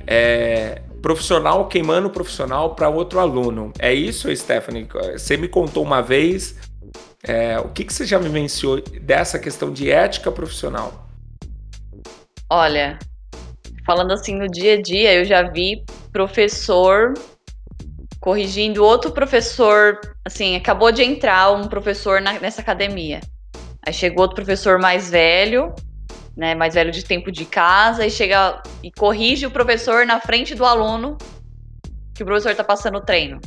é, 0.06 0.82
profissional 1.02 1.68
queimando 1.68 2.10
profissional 2.10 2.76
para 2.76 2.90
outro 2.90 3.20
aluno. 3.20 3.74
É 3.80 3.94
isso, 3.94 4.34
Stephanie? 4.36 4.88
Você 5.14 5.36
me 5.36 5.48
contou 5.48 5.84
uma 5.84 6.02
vez. 6.02 6.56
É, 7.24 7.60
o 7.60 7.70
que, 7.70 7.84
que 7.84 7.94
você 7.94 8.06
já 8.06 8.18
vivenciou 8.18 8.82
dessa 9.02 9.38
questão 9.38 9.72
de 9.72 9.92
ética 9.92 10.32
profissional? 10.32 11.08
Olha, 12.50 12.98
falando 13.86 14.12
assim 14.12 14.36
no 14.36 14.48
dia 14.48 14.74
a 14.74 14.82
dia, 14.82 15.14
eu 15.14 15.26
já 15.26 15.44
vi 15.44 15.84
professor 16.12 17.14
corrigindo 18.20 18.84
outro 18.84 19.12
professor. 19.12 20.00
Assim, 20.26 20.56
acabou 20.56 20.92
de 20.92 21.04
entrar 21.04 21.52
um 21.52 21.68
professor 21.68 22.22
na, 22.22 22.34
nessa 22.40 22.62
academia. 22.62 23.20
Aí 23.86 23.94
chegou 23.94 24.22
outro 24.22 24.36
professor 24.36 24.80
mais 24.80 25.10
velho 25.10 25.74
né, 26.36 26.56
mais 26.56 26.74
velho 26.74 26.92
de 26.92 27.04
tempo 27.04 27.32
de 27.32 27.46
casa, 27.46 28.06
e 28.06 28.10
chega 28.10 28.62
e 28.84 28.92
corrige 28.92 29.46
o 29.46 29.52
professor 29.52 30.06
na 30.06 30.20
frente 30.20 30.56
do 30.56 30.66
aluno 30.66 31.18
que 32.16 32.24
o 32.24 32.26
professor 32.26 32.52
está 32.52 32.64
passando 32.64 32.98
o 32.98 33.02
treino. 33.02 33.40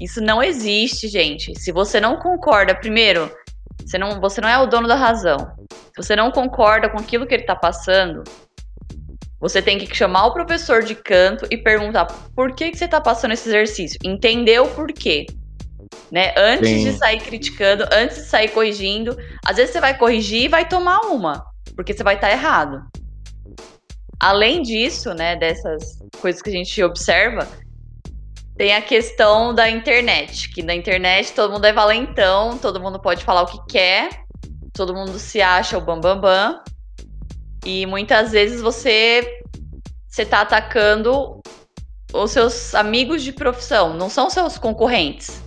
Isso 0.00 0.20
não 0.20 0.42
existe, 0.42 1.08
gente. 1.08 1.58
Se 1.58 1.72
você 1.72 2.00
não 2.00 2.16
concorda, 2.16 2.74
primeiro, 2.74 3.30
você 3.84 3.98
não, 3.98 4.20
você 4.20 4.40
não 4.40 4.48
é 4.48 4.58
o 4.58 4.66
dono 4.66 4.86
da 4.86 4.94
razão. 4.94 5.38
Se 5.70 5.96
você 5.96 6.14
não 6.14 6.30
concorda 6.30 6.88
com 6.88 6.98
aquilo 6.98 7.26
que 7.26 7.34
ele 7.34 7.42
está 7.42 7.56
passando, 7.56 8.22
Você 9.40 9.62
tem 9.62 9.78
que 9.78 9.94
chamar 9.94 10.26
o 10.26 10.32
professor 10.32 10.82
de 10.82 10.94
canto 10.96 11.46
e 11.50 11.56
perguntar 11.56 12.06
por 12.34 12.54
que, 12.54 12.70
que 12.70 12.76
você 12.76 12.86
está 12.86 13.00
passando 13.00 13.32
esse 13.32 13.48
exercício. 13.48 13.98
Entender 14.04 14.60
o 14.60 14.66
porquê. 14.68 15.26
Né? 16.10 16.34
Antes 16.36 16.68
Sim. 16.68 16.84
de 16.84 16.92
sair 16.98 17.20
criticando, 17.20 17.84
antes 17.92 18.16
de 18.16 18.22
sair 18.24 18.48
corrigindo. 18.48 19.16
Às 19.46 19.56
vezes 19.56 19.72
você 19.72 19.80
vai 19.80 19.96
corrigir 19.96 20.44
e 20.44 20.48
vai 20.48 20.68
tomar 20.68 20.98
uma, 21.02 21.44
porque 21.74 21.92
você 21.92 22.02
vai 22.02 22.14
estar 22.14 22.28
tá 22.28 22.32
errado. 22.32 22.86
Além 24.20 24.62
disso, 24.62 25.14
né, 25.14 25.36
dessas 25.36 25.98
coisas 26.20 26.42
que 26.42 26.50
a 26.50 26.52
gente 26.52 26.82
observa, 26.82 27.46
tem 28.56 28.74
a 28.74 28.82
questão 28.82 29.54
da 29.54 29.70
internet, 29.70 30.50
que 30.50 30.62
na 30.62 30.74
internet 30.74 31.32
todo 31.32 31.52
mundo 31.52 31.64
é 31.64 31.72
valentão, 31.72 32.58
todo 32.58 32.80
mundo 32.80 32.98
pode 32.98 33.24
falar 33.24 33.42
o 33.42 33.46
que 33.46 33.72
quer, 33.72 34.08
todo 34.72 34.94
mundo 34.94 35.18
se 35.18 35.40
acha 35.40 35.78
o 35.78 35.80
bambambam. 35.80 36.20
Bam, 36.20 36.52
bam, 36.54 36.62
e 37.64 37.86
muitas 37.86 38.32
vezes 38.32 38.60
você 38.60 39.42
você 40.08 40.24
tá 40.24 40.40
atacando 40.40 41.40
os 42.12 42.30
seus 42.30 42.74
amigos 42.74 43.22
de 43.22 43.32
profissão, 43.32 43.94
não 43.94 44.08
são 44.08 44.30
seus 44.30 44.58
concorrentes. 44.58 45.42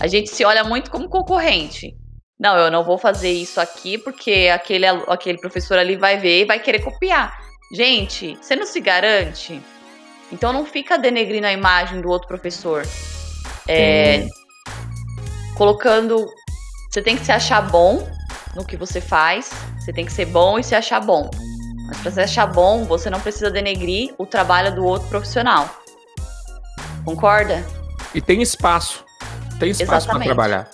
A 0.00 0.06
gente 0.06 0.30
se 0.30 0.44
olha 0.44 0.64
muito 0.64 0.90
como 0.90 1.08
concorrente. 1.08 1.96
Não, 2.38 2.56
eu 2.56 2.70
não 2.70 2.82
vou 2.82 2.98
fazer 2.98 3.30
isso 3.30 3.60
aqui 3.60 3.96
porque 3.96 4.50
aquele, 4.52 4.86
aquele 4.86 5.38
professor 5.38 5.78
ali 5.78 5.96
vai 5.96 6.18
ver 6.18 6.42
e 6.42 6.44
vai 6.44 6.58
querer 6.58 6.80
copiar. 6.80 7.36
Gente, 7.72 8.36
você 8.40 8.56
não 8.56 8.66
se 8.66 8.80
garante? 8.80 9.60
Então 10.32 10.52
não 10.52 10.66
fica 10.66 10.98
denegrindo 10.98 11.46
a 11.46 11.52
imagem 11.52 12.00
do 12.00 12.08
outro 12.08 12.26
professor. 12.28 12.84
É, 13.68 14.26
colocando. 15.54 16.26
Você 16.90 17.02
tem 17.02 17.16
que 17.16 17.24
se 17.24 17.32
achar 17.32 17.62
bom 17.62 18.06
no 18.54 18.64
que 18.64 18.76
você 18.76 19.00
faz. 19.00 19.50
Você 19.78 19.92
tem 19.92 20.04
que 20.04 20.12
ser 20.12 20.26
bom 20.26 20.58
e 20.58 20.64
se 20.64 20.74
achar 20.74 21.00
bom. 21.00 21.30
Mas 21.86 21.98
para 21.98 22.10
se 22.10 22.20
achar 22.20 22.46
bom, 22.46 22.84
você 22.84 23.10
não 23.10 23.20
precisa 23.20 23.50
denegrir 23.50 24.14
o 24.18 24.26
trabalho 24.26 24.74
do 24.74 24.84
outro 24.84 25.08
profissional. 25.08 25.68
Concorda? 27.04 27.64
E 28.14 28.20
tem 28.20 28.42
espaço. 28.42 29.04
Tem 29.58 29.70
espaço 29.70 30.08
para 30.08 30.20
trabalhar. 30.20 30.68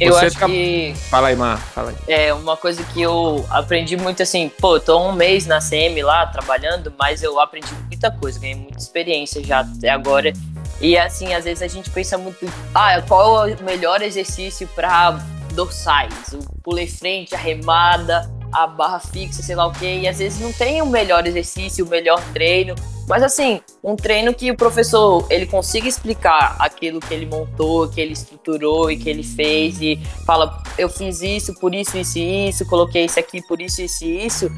Eu 0.00 0.12
Você 0.12 0.26
acho 0.26 0.38
que. 0.38 0.94
Fala 1.08 1.28
aí, 1.28 1.36
Mar, 1.36 1.58
fala 1.58 1.90
aí. 1.90 1.96
É, 2.06 2.34
uma 2.34 2.56
coisa 2.56 2.82
que 2.84 3.00
eu 3.00 3.46
aprendi 3.50 3.96
muito 3.96 4.22
assim, 4.22 4.48
pô, 4.48 4.76
eu 4.76 4.80
tô 4.80 5.00
um 5.00 5.12
mês 5.12 5.46
na 5.46 5.58
CM 5.58 6.02
lá 6.02 6.26
trabalhando, 6.26 6.92
mas 6.98 7.22
eu 7.22 7.40
aprendi 7.40 7.72
muita 7.86 8.10
coisa, 8.10 8.38
ganhei 8.38 8.56
muita 8.56 8.78
experiência 8.78 9.42
já 9.42 9.60
até 9.60 9.88
agora. 9.88 10.32
E 10.80 10.98
assim, 10.98 11.32
às 11.32 11.44
vezes 11.44 11.62
a 11.62 11.68
gente 11.68 11.88
pensa 11.88 12.18
muito, 12.18 12.46
ah, 12.74 13.00
qual 13.02 13.48
é 13.48 13.54
o 13.54 13.62
melhor 13.64 14.02
exercício 14.02 14.68
para 14.74 15.18
dorsais? 15.54 16.34
O 16.34 16.40
pulei 16.62 16.86
frente, 16.86 17.34
a 17.34 17.38
remada, 17.38 18.30
a 18.56 18.66
barra 18.66 18.98
fixa, 18.98 19.42
sei 19.42 19.54
lá 19.54 19.66
o 19.66 19.72
quê. 19.72 20.00
E 20.00 20.08
às 20.08 20.18
vezes 20.18 20.40
não 20.40 20.50
tem 20.50 20.80
o 20.80 20.86
melhor 20.86 21.26
exercício, 21.26 21.84
o 21.84 21.88
melhor 21.88 22.22
treino. 22.32 22.74
Mas 23.06 23.22
assim, 23.22 23.60
um 23.84 23.94
treino 23.94 24.32
que 24.32 24.50
o 24.50 24.56
professor 24.56 25.26
ele 25.30 25.46
consiga 25.46 25.86
explicar 25.86 26.56
aquilo 26.58 26.98
que 26.98 27.12
ele 27.12 27.26
montou, 27.26 27.86
que 27.86 28.00
ele 28.00 28.14
estruturou 28.14 28.90
e 28.90 28.96
que 28.96 29.10
ele 29.10 29.22
fez 29.22 29.80
e 29.80 30.00
fala, 30.24 30.62
eu 30.78 30.88
fiz 30.88 31.20
isso 31.20 31.54
por 31.60 31.74
isso, 31.74 31.98
isso 31.98 32.18
e 32.18 32.48
isso, 32.48 32.66
coloquei 32.66 33.04
isso 33.04 33.20
aqui 33.20 33.42
por 33.46 33.60
isso, 33.60 33.82
isso 33.82 34.04
e 34.04 34.26
isso. 34.26 34.50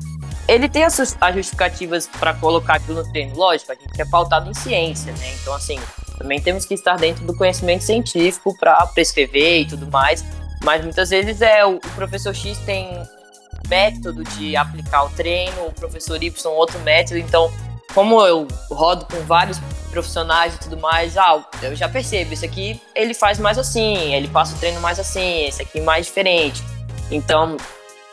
Ele 0.46 0.68
tem 0.68 0.84
as, 0.84 1.16
as 1.20 1.34
justificativas 1.34 2.06
para 2.06 2.32
colocar 2.34 2.76
aquilo 2.76 3.02
no 3.02 3.12
treino. 3.12 3.36
Lógico, 3.36 3.72
a 3.72 3.74
gente 3.74 4.00
é 4.00 4.04
pautado 4.04 4.48
em 4.48 4.54
ciência, 4.54 5.12
né? 5.12 5.34
Então, 5.42 5.52
assim, 5.52 5.78
também 6.16 6.40
temos 6.40 6.64
que 6.64 6.72
estar 6.72 6.96
dentro 6.96 7.26
do 7.26 7.36
conhecimento 7.36 7.84
científico 7.84 8.56
para 8.58 8.86
prescrever 8.86 9.62
e 9.62 9.66
tudo 9.66 9.86
mais. 9.88 10.24
Mas 10.64 10.82
muitas 10.82 11.10
vezes 11.10 11.42
é 11.42 11.66
o 11.66 11.78
professor 11.94 12.34
X 12.34 12.56
tem 12.58 12.88
método 13.66 14.24
de 14.24 14.56
aplicar 14.56 15.04
o 15.04 15.10
treino, 15.10 15.66
o 15.66 15.72
professor 15.72 16.22
Y 16.22 16.32
outro 16.46 16.78
método, 16.80 17.18
então 17.18 17.50
como 17.94 18.24
eu 18.24 18.46
rodo 18.70 19.06
com 19.06 19.20
vários 19.24 19.58
profissionais 19.90 20.54
e 20.54 20.58
tudo 20.58 20.76
mais, 20.76 21.16
ah, 21.16 21.44
eu 21.62 21.74
já 21.74 21.88
percebo, 21.88 22.32
esse 22.32 22.44
aqui 22.44 22.80
ele 22.94 23.14
faz 23.14 23.38
mais 23.38 23.58
assim, 23.58 24.14
ele 24.14 24.28
passa 24.28 24.54
o 24.54 24.58
treino 24.58 24.80
mais 24.80 25.00
assim, 25.00 25.44
esse 25.44 25.62
aqui 25.62 25.80
mais 25.80 26.06
diferente. 26.06 26.62
Então, 27.10 27.56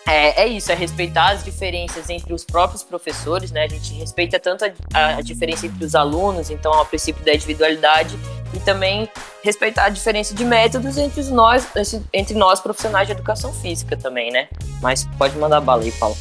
é, 0.08 0.44
é, 0.44 0.48
isso, 0.48 0.72
é 0.72 0.76
respeitar 0.76 1.32
as 1.32 1.44
diferenças 1.44 2.10
entre 2.10 2.32
os 2.32 2.44
próprios 2.44 2.84
professores, 2.84 3.52
né? 3.52 3.64
A 3.64 3.68
gente 3.68 3.94
respeita 3.96 4.40
tanto 4.40 4.64
a, 4.94 5.16
a, 5.18 5.22
diferença 5.22 5.66
entre 5.66 5.84
os 5.84 5.96
alunos, 5.96 6.52
então 6.52 6.72
é 6.74 6.82
o 6.82 6.86
princípio 6.86 7.26
da 7.26 7.34
individualidade, 7.34 8.16
e 8.54 8.60
também 8.60 9.10
respeitar 9.44 9.86
a 9.86 9.90
diferença 9.90 10.36
de 10.36 10.46
métodos 10.46 10.98
entre 10.98 11.24
nós, 11.24 11.68
entre 12.14 12.38
nós 12.38 12.60
profissionais 12.60 13.08
de 13.08 13.14
educação 13.14 13.52
física 13.52 13.98
também, 13.98 14.32
né? 14.32 14.48
Mas 14.80 15.06
pode 15.18 15.36
mandar 15.38 15.60
bala 15.60 15.82
aí, 15.82 15.92
Paulo. 15.94 16.16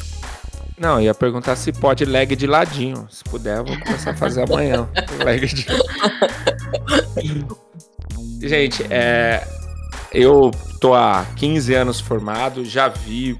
Não, 0.77 0.99
ia 0.99 1.13
perguntar 1.13 1.55
se 1.55 1.71
pode 1.71 2.03
leg 2.03 2.35
de 2.35 2.47
ladinho. 2.47 3.07
Se 3.09 3.23
puder, 3.23 3.59
eu 3.59 3.65
vou 3.65 3.79
começar 3.79 4.11
a 4.11 4.15
fazer 4.15 4.43
amanhã. 4.43 4.89
leg 5.23 5.45
de. 5.45 5.65
Gente, 8.47 8.83
é, 8.89 9.47
eu 10.11 10.51
tô 10.85 10.93
há 10.93 11.25
15 11.35 11.73
anos 11.73 11.99
formado, 11.99 12.63
já 12.63 12.87
vi 12.87 13.35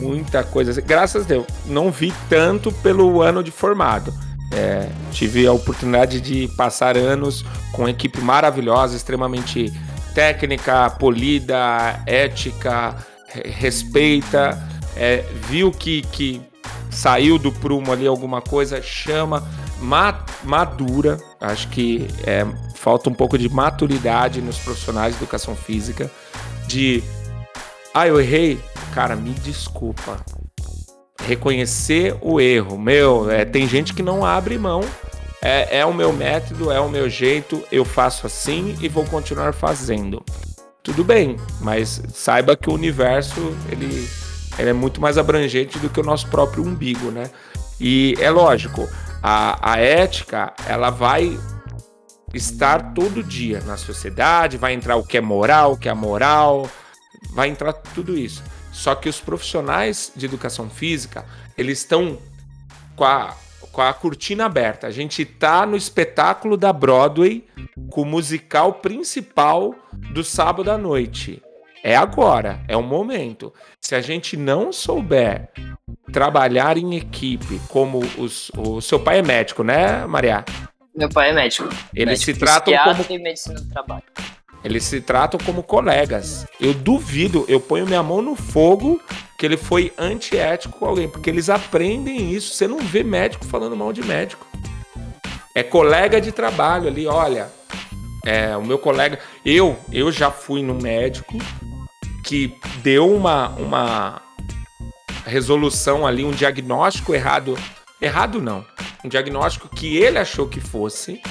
muita 0.00 0.42
coisa. 0.42 0.80
Graças 0.80 1.26
a 1.26 1.28
Deus, 1.28 1.44
não 1.66 1.90
vi 1.90 2.10
tanto 2.26 2.72
pelo 2.72 3.20
ano 3.20 3.44
de 3.44 3.50
formado. 3.50 4.14
É, 4.50 4.88
tive 5.12 5.46
a 5.46 5.52
oportunidade 5.52 6.22
de 6.22 6.48
passar 6.56 6.96
anos 6.96 7.44
com 7.70 7.82
uma 7.82 7.90
equipe 7.90 8.18
maravilhosa, 8.22 8.96
extremamente 8.96 9.70
técnica, 10.14 10.88
polida, 10.88 12.02
ética, 12.06 12.96
respeita. 13.44 14.58
É, 14.96 15.22
viu 15.50 15.70
que, 15.70 16.00
que 16.00 16.40
saiu 16.90 17.38
do 17.38 17.52
prumo 17.52 17.92
ali 17.92 18.06
alguma 18.06 18.40
coisa, 18.40 18.80
chama, 18.80 19.46
madura. 20.42 21.18
Acho 21.38 21.68
que 21.68 22.08
é, 22.24 22.46
falta 22.74 23.10
um 23.10 23.14
pouco 23.14 23.36
de 23.36 23.50
maturidade 23.50 24.40
nos 24.40 24.56
profissionais 24.56 25.14
de 25.14 25.22
educação 25.22 25.54
física. 25.54 26.10
De, 26.66 27.02
ah, 27.94 28.06
eu 28.06 28.20
errei. 28.20 28.60
Cara, 28.94 29.16
me 29.16 29.30
desculpa. 29.30 30.24
Reconhecer 31.20 32.16
o 32.20 32.40
erro. 32.40 32.78
Meu, 32.78 33.30
é, 33.30 33.44
tem 33.44 33.68
gente 33.68 33.94
que 33.94 34.02
não 34.02 34.24
abre 34.24 34.58
mão. 34.58 34.80
É, 35.42 35.78
é 35.78 35.86
o 35.86 35.94
meu 35.94 36.12
método, 36.12 36.72
é 36.72 36.80
o 36.80 36.88
meu 36.88 37.08
jeito, 37.08 37.62
eu 37.70 37.84
faço 37.84 38.26
assim 38.26 38.76
e 38.80 38.88
vou 38.88 39.04
continuar 39.04 39.52
fazendo. 39.52 40.24
Tudo 40.82 41.04
bem, 41.04 41.36
mas 41.60 42.02
saiba 42.12 42.56
que 42.56 42.70
o 42.70 42.72
universo, 42.72 43.54
ele 43.70 44.08
ela 44.58 44.70
é 44.70 44.72
muito 44.72 45.00
mais 45.00 45.18
abrangente 45.18 45.78
do 45.78 45.88
que 45.88 46.00
o 46.00 46.04
nosso 46.04 46.28
próprio 46.28 46.64
umbigo, 46.64 47.10
né? 47.10 47.30
E 47.78 48.14
é 48.18 48.30
lógico, 48.30 48.88
a, 49.22 49.72
a 49.72 49.78
ética, 49.78 50.52
ela 50.66 50.88
vai 50.88 51.38
estar 52.36 52.94
todo 52.94 53.22
dia 53.22 53.60
na 53.60 53.76
sociedade, 53.76 54.56
vai 54.56 54.72
entrar 54.72 54.96
o 54.96 55.04
que 55.04 55.16
é 55.16 55.20
moral, 55.20 55.72
o 55.72 55.76
que 55.76 55.88
é 55.88 55.94
moral, 55.94 56.70
vai 57.32 57.48
entrar 57.48 57.72
tudo 57.72 58.16
isso. 58.16 58.42
Só 58.72 58.94
que 58.94 59.08
os 59.08 59.20
profissionais 59.20 60.12
de 60.14 60.26
educação 60.26 60.68
física, 60.68 61.24
eles 61.56 61.78
estão 61.78 62.18
com 62.94 63.04
a, 63.04 63.34
com 63.72 63.80
a 63.80 63.92
cortina 63.94 64.44
aberta. 64.44 64.86
A 64.86 64.90
gente 64.90 65.24
tá 65.24 65.64
no 65.64 65.76
espetáculo 65.76 66.56
da 66.56 66.72
Broadway 66.72 67.46
com 67.90 68.02
o 68.02 68.06
musical 68.06 68.74
principal 68.74 69.74
do 70.12 70.22
sábado 70.22 70.70
à 70.70 70.76
noite. 70.76 71.42
É 71.82 71.94
agora, 71.96 72.60
é 72.66 72.76
o 72.76 72.82
momento. 72.82 73.52
Se 73.80 73.94
a 73.94 74.00
gente 74.00 74.36
não 74.36 74.72
souber 74.72 75.50
trabalhar 76.12 76.76
em 76.76 76.96
equipe, 76.96 77.60
como 77.68 78.00
os, 78.18 78.50
o 78.56 78.80
seu 78.80 78.98
pai 78.98 79.20
é 79.20 79.22
médico, 79.22 79.62
né, 79.62 80.04
Maria? 80.06 80.44
Meu 80.96 81.10
pai 81.10 81.30
é 81.30 81.32
médico. 81.34 81.68
Eles 81.94 82.20
médico 82.20 82.24
se 82.24 82.34
tratam 82.34 82.74
como 82.84 83.06
e 83.10 83.18
medicina 83.18 83.60
do 83.60 83.68
trabalho. 83.68 84.02
Eles 84.64 84.82
se 84.84 85.00
tratam 85.00 85.38
como 85.44 85.62
colegas. 85.62 86.46
Eu 86.58 86.72
duvido, 86.72 87.44
eu 87.48 87.60
ponho 87.60 87.86
minha 87.86 88.02
mão 88.02 88.22
no 88.22 88.34
fogo 88.34 89.00
que 89.38 89.44
ele 89.44 89.58
foi 89.58 89.92
antiético 89.98 90.78
com 90.78 90.86
alguém, 90.86 91.08
porque 91.08 91.28
eles 91.28 91.50
aprendem 91.50 92.32
isso. 92.32 92.54
Você 92.54 92.66
não 92.66 92.78
vê 92.78 93.04
médico 93.04 93.44
falando 93.44 93.76
mal 93.76 93.92
de 93.92 94.02
médico. 94.02 94.46
É 95.54 95.62
colega 95.62 96.20
de 96.20 96.32
trabalho 96.32 96.88
ali, 96.88 97.06
olha. 97.06 97.48
É, 98.24 98.56
o 98.56 98.64
meu 98.64 98.78
colega, 98.78 99.20
eu, 99.44 99.78
eu 99.92 100.10
já 100.10 100.30
fui 100.30 100.62
no 100.62 100.74
médico 100.74 101.38
que 102.24 102.58
deu 102.82 103.14
uma, 103.14 103.50
uma 103.50 104.22
resolução 105.24 106.06
ali, 106.06 106.24
um 106.24 106.32
diagnóstico 106.32 107.14
errado. 107.14 107.56
Errado 108.00 108.40
não. 108.40 108.64
Um 109.06 109.08
diagnóstico 109.08 109.68
que 109.68 109.96
ele 109.96 110.18
achou 110.18 110.48
que 110.48 110.58
fosse. 110.60 111.22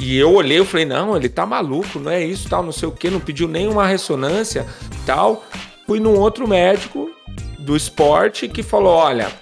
E 0.00 0.16
eu 0.16 0.32
olhei, 0.32 0.60
eu 0.60 0.64
falei, 0.64 0.86
não, 0.86 1.16
ele 1.16 1.28
tá 1.28 1.44
maluco, 1.44 1.98
não 1.98 2.12
é 2.12 2.24
isso, 2.24 2.48
tal, 2.48 2.62
não 2.62 2.70
sei 2.70 2.88
o 2.88 2.92
que, 2.92 3.10
não 3.10 3.18
pediu 3.18 3.48
nenhuma 3.48 3.84
ressonância, 3.88 4.64
tal. 5.04 5.44
Fui 5.84 5.98
num 5.98 6.16
outro 6.16 6.46
médico 6.46 7.10
do 7.58 7.76
esporte 7.76 8.46
que 8.46 8.62
falou, 8.62 8.92
olha, 8.92 9.32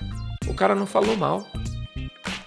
o 0.48 0.54
cara 0.54 0.74
não 0.74 0.86
falou 0.86 1.14
mal. 1.18 1.46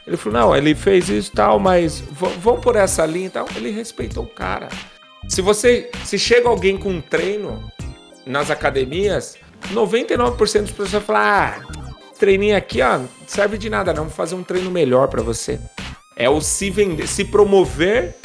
Ele 0.08 0.18
falou, 0.18 0.40
não, 0.40 0.56
ele 0.56 0.74
fez 0.74 1.08
isso 1.10 1.32
tal, 1.32 1.60
mas 1.60 2.04
vamos 2.42 2.62
por 2.62 2.76
essa 2.76 3.06
linha 3.06 3.30
tal. 3.30 3.46
Ele 3.56 3.70
respeitou 3.70 4.24
o 4.24 4.28
cara. 4.28 4.68
Se 5.28 5.44
você, 5.44 5.92
se 6.04 6.18
chega 6.18 6.50
alguém 6.50 6.76
com 6.76 6.90
um 6.90 7.02
treino 7.02 7.64
nas 8.26 8.50
academias, 8.50 9.38
99% 9.72 10.62
dos 10.62 10.72
professores 10.72 11.06
falam: 11.06 11.22
ah, 11.22 11.60
treininho 12.20 12.56
aqui, 12.56 12.82
ó, 12.82 13.00
serve 13.26 13.58
de 13.58 13.70
nada, 13.70 13.94
não. 13.94 14.04
Vamos 14.04 14.16
fazer 14.16 14.36
um 14.36 14.44
treino 14.44 14.70
melhor 14.70 15.08
para 15.08 15.24
você. 15.24 15.60
É 16.16 16.30
o 16.30 16.42
se 16.42 16.70
vender, 16.70 17.08
se 17.08 17.24
promover 17.24 18.16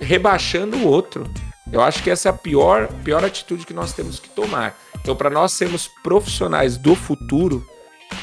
rebaixando 0.00 0.78
o 0.78 0.86
outro. 0.86 1.30
Eu 1.70 1.82
acho 1.82 2.02
que 2.02 2.10
essa 2.10 2.28
é 2.28 2.30
a 2.30 2.34
pior, 2.34 2.88
pior 3.04 3.24
atitude 3.24 3.66
que 3.66 3.74
nós 3.74 3.92
temos 3.92 4.18
que 4.18 4.28
tomar. 4.30 4.78
Então, 5.00 5.14
para 5.14 5.30
nós 5.30 5.52
sermos 5.52 5.88
profissionais 6.02 6.76
do 6.78 6.94
futuro, 6.94 7.64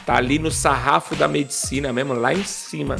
tá 0.05 0.15
ali 0.15 0.39
no 0.39 0.49
sarrafo 0.49 1.15
da 1.15 1.27
medicina 1.27 1.93
mesmo, 1.93 2.13
lá 2.13 2.33
em 2.33 2.43
cima. 2.43 2.95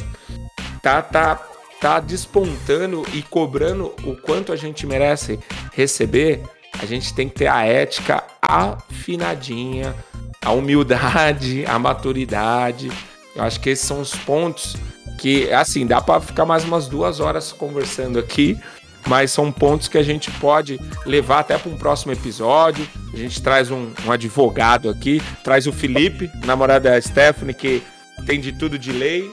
Tá, 0.80 1.02
tá, 1.02 1.36
tá 1.80 2.00
despontando 2.00 3.04
e 3.12 3.22
cobrando 3.22 3.94
o 4.04 4.16
quanto 4.16 4.52
a 4.52 4.56
gente 4.56 4.86
merece 4.86 5.40
receber. 5.72 6.42
A 6.80 6.86
gente 6.86 7.14
tem 7.14 7.28
que 7.28 7.34
ter 7.36 7.48
a 7.48 7.64
ética 7.64 8.24
afinadinha, 8.40 9.94
a 10.42 10.50
humildade, 10.50 11.64
a 11.66 11.78
maturidade. 11.78 12.90
Eu 13.34 13.42
acho 13.42 13.60
que 13.60 13.70
esses 13.70 13.86
são 13.86 14.00
os 14.00 14.14
pontos 14.14 14.76
que, 15.18 15.50
assim, 15.52 15.86
dá 15.86 16.00
para 16.00 16.20
ficar 16.20 16.44
mais 16.44 16.64
umas 16.64 16.88
duas 16.88 17.20
horas 17.20 17.52
conversando 17.52 18.18
aqui, 18.18 18.58
mas 19.06 19.30
são 19.30 19.50
pontos 19.52 19.88
que 19.88 19.96
a 19.96 20.02
gente 20.02 20.30
pode 20.32 20.80
levar 21.06 21.40
até 21.40 21.56
para 21.56 21.70
um 21.70 21.76
próximo 21.76 22.12
episódio. 22.12 22.86
A 23.12 23.16
gente 23.16 23.40
traz 23.40 23.70
um, 23.70 23.90
um, 24.04 24.12
advogado 24.12 24.90
aqui, 24.90 25.22
traz 25.42 25.66
o 25.66 25.72
Felipe, 25.72 26.30
namorado 26.44 26.84
da 26.84 27.00
Stephanie, 27.00 27.54
que 27.54 27.82
tem 28.26 28.40
de 28.40 28.52
tudo 28.52 28.78
de 28.78 28.92
lei. 28.92 29.30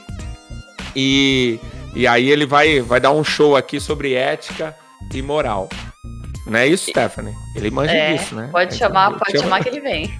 E, 0.95 1.59
e 1.95 2.07
aí 2.07 2.29
ele 2.29 2.45
vai, 2.45 2.81
vai 2.81 2.99
dar 2.99 3.11
um 3.11 3.23
show 3.23 3.55
aqui 3.55 3.79
sobre 3.79 4.13
ética 4.13 4.75
e 5.13 5.21
moral. 5.21 5.69
Não 6.49 6.59
é 6.59 6.67
isso, 6.67 6.89
Stephanie? 6.89 7.35
Ele 7.55 7.69
manja 7.69 7.91
é, 7.91 8.13
disso, 8.13 8.35
né? 8.35 8.49
Pode 8.51 8.75
chamar, 8.75 9.17
pode 9.17 9.39
chamar 9.39 9.61
que 9.61 9.69
ele 9.69 9.81
vem. 9.81 10.11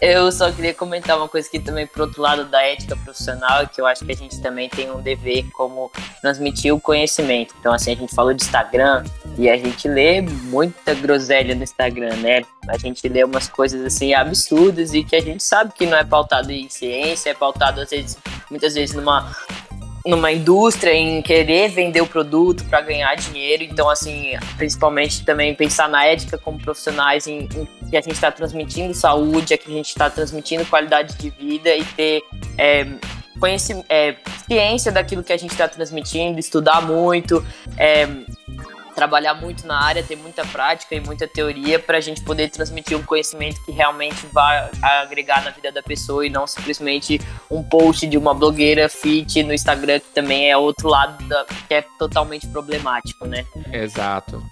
Eu 0.00 0.32
só 0.32 0.50
queria 0.50 0.74
comentar 0.74 1.16
uma 1.16 1.28
coisa 1.28 1.46
aqui 1.46 1.60
também 1.60 1.86
pro 1.86 2.02
outro 2.02 2.20
lado 2.20 2.44
da 2.46 2.60
ética 2.60 2.96
profissional, 2.96 3.68
que 3.68 3.80
eu 3.80 3.86
acho 3.86 4.04
que 4.04 4.10
a 4.10 4.16
gente 4.16 4.40
também 4.40 4.68
tem 4.68 4.90
um 4.90 5.00
dever 5.00 5.44
como 5.52 5.92
transmitir 6.20 6.74
o 6.74 6.80
conhecimento. 6.80 7.54
Então, 7.60 7.72
assim, 7.72 7.92
a 7.92 7.94
gente 7.94 8.12
falou 8.12 8.34
de 8.34 8.42
Instagram 8.42 9.04
e 9.38 9.48
a 9.48 9.56
gente 9.56 9.86
lê 9.86 10.20
muita 10.20 10.94
groselha 10.94 11.54
no 11.54 11.62
Instagram, 11.62 12.16
né? 12.16 12.42
A 12.66 12.76
gente 12.78 13.08
lê 13.08 13.22
umas 13.22 13.48
coisas 13.48 13.84
assim 13.84 14.12
absurdas 14.12 14.92
e 14.92 15.04
que 15.04 15.14
a 15.14 15.22
gente 15.22 15.42
sabe 15.42 15.72
que 15.72 15.86
não 15.86 15.96
é 15.96 16.02
pautado 16.02 16.50
em 16.50 16.68
ciência, 16.68 17.30
é 17.30 17.34
pautado 17.34 17.80
às 17.80 17.90
vezes, 17.90 18.18
muitas 18.50 18.74
vezes 18.74 18.96
numa 18.96 19.30
numa 20.06 20.32
indústria 20.32 20.92
em 20.92 21.22
querer 21.22 21.68
vender 21.68 22.00
o 22.00 22.06
produto 22.06 22.64
para 22.64 22.80
ganhar 22.80 23.14
dinheiro. 23.14 23.62
Então, 23.62 23.88
assim, 23.88 24.32
principalmente 24.56 25.24
também 25.24 25.54
pensar 25.54 25.88
na 25.88 26.04
ética 26.04 26.36
como 26.36 26.58
profissionais, 26.58 27.26
em, 27.26 27.48
em 27.54 27.88
que 27.88 27.96
a 27.96 28.00
gente 28.00 28.14
está 28.14 28.30
transmitindo 28.30 28.92
saúde, 28.94 29.54
é 29.54 29.56
que 29.56 29.70
a 29.70 29.74
gente 29.74 29.88
está 29.88 30.10
transmitindo 30.10 30.64
qualidade 30.66 31.16
de 31.16 31.30
vida 31.30 31.74
e 31.74 31.84
ter 31.84 32.22
é, 32.58 32.86
conhecimento, 33.38 33.86
é, 33.88 34.16
ciência 34.46 34.90
daquilo 34.90 35.22
que 35.22 35.32
a 35.32 35.36
gente 35.36 35.52
está 35.52 35.68
transmitindo, 35.68 36.38
estudar 36.38 36.80
muito. 36.82 37.44
É, 37.76 38.08
trabalhar 38.94 39.34
muito 39.34 39.66
na 39.66 39.82
área, 39.82 40.02
ter 40.02 40.16
muita 40.16 40.44
prática 40.46 40.94
e 40.94 41.00
muita 41.00 41.26
teoria 41.26 41.78
para 41.78 41.98
a 41.98 42.00
gente 42.00 42.22
poder 42.22 42.50
transmitir 42.50 42.96
um 42.96 43.02
conhecimento 43.02 43.62
que 43.64 43.72
realmente 43.72 44.26
vai 44.32 44.70
agregar 44.82 45.42
na 45.44 45.50
vida 45.50 45.72
da 45.72 45.82
pessoa 45.82 46.26
e 46.26 46.30
não 46.30 46.46
simplesmente 46.46 47.20
um 47.50 47.62
post 47.62 48.06
de 48.06 48.16
uma 48.16 48.34
blogueira 48.34 48.88
fit 48.88 49.42
no 49.42 49.52
Instagram, 49.52 50.00
que 50.00 50.10
também 50.14 50.50
é 50.50 50.56
outro 50.56 50.88
lado 50.88 51.26
da, 51.26 51.44
que 51.66 51.74
é 51.74 51.82
totalmente 51.98 52.46
problemático, 52.48 53.26
né? 53.26 53.44
Exato. 53.72 54.42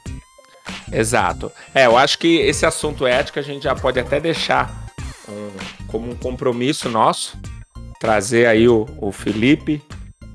Exato. 0.93 1.53
É, 1.75 1.87
eu 1.87 1.97
acho 1.97 2.19
que 2.19 2.39
esse 2.41 2.67
assunto 2.67 3.07
ético 3.07 3.39
a 3.39 3.43
gente 3.43 3.65
já 3.65 3.75
pode 3.75 3.99
até 3.99 4.19
deixar 4.19 4.91
um, 5.29 5.51
como 5.87 6.11
um 6.11 6.17
compromisso 6.17 6.89
nosso, 6.89 7.39
trazer 7.99 8.47
aí 8.47 8.69
o, 8.69 8.87
o 8.99 9.13
Felipe, 9.13 9.83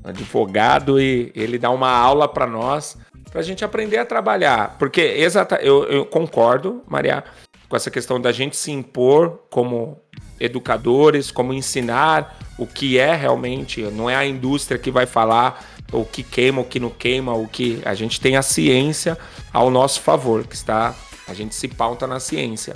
advogado, 0.03 0.99
e 0.99 1.31
ele 1.35 1.57
dar 1.57 1.71
uma 1.71 1.89
aula 1.89 2.27
para 2.27 2.45
nós 2.45 2.97
para 3.35 3.41
a 3.41 3.43
gente 3.43 3.65
aprender 3.65 3.97
a 3.97 4.05
trabalhar. 4.05 4.77
Porque 4.79 5.01
exata, 5.01 5.57
eu, 5.57 5.83
eu 5.89 6.05
concordo, 6.05 6.81
Maria, 6.87 7.21
com 7.67 7.75
essa 7.75 7.91
questão 7.91 8.19
da 8.19 8.31
gente 8.31 8.55
se 8.55 8.71
impor 8.71 9.41
como 9.49 9.99
educadores, 10.39 11.31
como 11.31 11.53
ensinar 11.53 12.39
o 12.57 12.65
que 12.65 12.97
é 12.97 13.13
realmente, 13.13 13.81
não 13.81 14.09
é 14.09 14.15
a 14.15 14.25
indústria 14.25 14.79
que 14.79 14.89
vai 14.89 15.05
falar 15.05 15.65
o 15.91 16.05
que 16.05 16.23
queima, 16.23 16.61
o 16.61 16.63
que 16.63 16.79
não 16.79 16.89
queima, 16.89 17.33
o 17.33 17.45
que 17.45 17.81
a 17.83 17.93
gente 17.93 18.21
tem 18.21 18.37
a 18.37 18.41
ciência 18.41 19.17
ao 19.51 19.69
nosso 19.69 19.99
favor, 19.99 20.47
que 20.47 20.55
está 20.55 20.95
a 21.27 21.33
gente 21.33 21.55
se 21.55 21.67
pauta 21.67 22.07
na 22.07 22.21
ciência. 22.21 22.73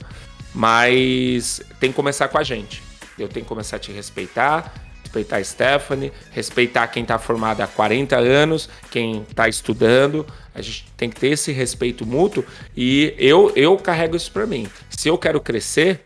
Mas 0.54 1.62
tem 1.80 1.92
que 1.92 1.96
começar 1.96 2.28
com 2.28 2.38
a 2.38 2.44
gente. 2.44 2.84
Eu 3.18 3.30
tenho 3.30 3.46
que 3.46 3.50
começar 3.50 3.78
a 3.78 3.80
te 3.80 3.94
respeitar, 3.94 4.74
respeitar 5.10 5.38
a 5.38 5.44
Stephanie, 5.44 6.14
respeitar 6.32 6.88
quem 6.88 7.02
está 7.02 7.18
formado 7.18 7.62
há 7.62 7.68
40 7.68 8.16
anos, 8.16 8.70
quem 8.92 9.24
está 9.24 9.50
estudando. 9.50 10.26
A 10.54 10.62
gente 10.62 10.86
tem 10.96 11.10
que 11.10 11.20
ter 11.20 11.30
esse 11.30 11.52
respeito 11.52 12.06
mútuo 12.06 12.46
e 12.78 13.16
eu, 13.18 13.52
eu 13.56 13.76
carrego 13.78 14.16
isso 14.16 14.32
para 14.32 14.46
mim. 14.46 14.68
Se 14.90 15.08
eu 15.08 15.18
quero 15.18 15.42
crescer, 15.42 16.06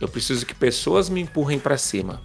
eu 0.00 0.08
preciso 0.08 0.46
que 0.46 0.54
pessoas 0.54 1.10
me 1.10 1.20
empurrem 1.20 1.58
para 1.58 1.76
cima. 1.76 2.22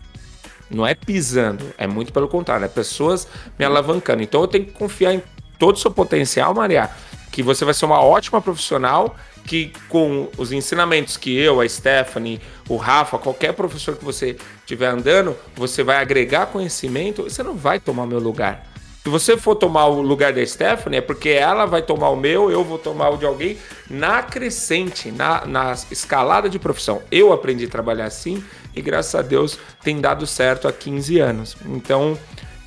Não 0.70 0.88
é 0.88 0.96
pisando, 0.96 1.74
é 1.78 1.86
muito 1.86 2.14
pelo 2.14 2.28
contrário, 2.28 2.66
é 2.66 2.70
pessoas 2.70 3.28
me 3.60 3.66
alavancando. 3.66 4.24
Então 4.24 4.42
eu 4.42 4.48
tenho 4.48 4.66
que 4.66 4.72
confiar 4.72 5.14
em 5.14 5.22
todo 5.60 5.76
o 5.76 5.80
seu 5.80 5.92
potencial, 5.92 6.54
Maria, 6.54 6.90
que 7.32 7.44
você 7.44 7.66
vai 7.66 7.74
ser 7.74 7.86
uma 7.86 8.02
ótima 8.02 8.42
profissional 8.42 9.16
que 9.46 9.74
com 9.90 10.30
os 10.38 10.52
ensinamentos 10.52 11.18
que 11.18 11.36
eu, 11.38 11.60
a 11.60 11.68
Stephanie, 11.68 12.40
o 12.70 12.78
Rafa, 12.78 13.18
qualquer 13.18 13.54
professor 13.54 13.96
que 13.96 14.04
você 14.04 14.38
estiver 14.60 14.88
andando, 14.88 15.36
você 15.56 15.84
vai 15.84 15.98
agregar 15.98 16.48
conhecimento, 16.48 17.24
você 17.24 17.44
não 17.44 17.56
vai 17.56 17.80
tomar 17.80 18.06
meu 18.06 18.20
lugar. 18.20 18.68
Se 19.04 19.10
você 19.10 19.36
for 19.36 19.56
tomar 19.56 19.88
o 19.88 20.02
lugar 20.02 20.32
da 20.32 20.46
Stephanie, 20.46 21.00
é 21.00 21.02
porque 21.02 21.28
ela 21.28 21.66
vai 21.66 21.82
tomar 21.82 22.10
o 22.10 22.16
meu, 22.16 22.50
eu 22.50 22.64
vou 22.64 22.78
tomar 22.78 23.10
o 23.10 23.18
de 23.18 23.26
alguém 23.26 23.58
na 23.90 24.24
crescente, 24.24 25.12
na, 25.12 25.46
na 25.46 25.74
escalada 25.92 26.48
de 26.48 26.58
profissão. 26.58 27.02
Eu 27.12 27.34
aprendi 27.34 27.66
a 27.66 27.70
trabalhar 27.70 28.06
assim 28.06 28.42
e 28.74 28.82
graças 28.82 29.14
a 29.14 29.22
Deus 29.22 29.60
tem 29.84 30.00
dado 30.00 30.26
certo 30.26 30.70
há 30.70 30.72
15 30.72 31.20
anos. 31.20 31.58
Então, 31.66 32.18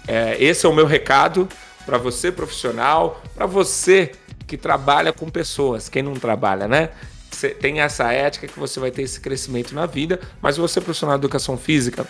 é, 0.07 0.37
esse 0.39 0.67
é 0.67 0.69
o 0.69 0.75
meu 0.75 0.85
recado 0.85 1.49
para 1.87 1.97
você, 1.97 2.31
profissional, 2.31 3.23
para 3.35 3.47
você 3.47 4.13
que 4.47 4.57
trabalha 4.57 5.13
com 5.13 5.29
pessoas, 5.29 5.89
quem 5.89 6.03
não 6.03 6.15
trabalha, 6.15 6.69
né? 6.69 6.91
Você 7.31 7.51
tem 7.51 7.81
essa 7.81 8.13
ética 8.13 8.47
que 8.47 8.59
você 8.59 8.79
vai 8.81 8.91
ter 8.91 9.03
esse 9.03 9.21
crescimento 9.21 9.75
na 9.75 9.85
vida, 9.85 10.21
mas 10.41 10.57
você, 10.57 10.81
profissional 10.81 11.19
de 11.19 11.23
educação 11.23 11.59
física, 11.59 12.07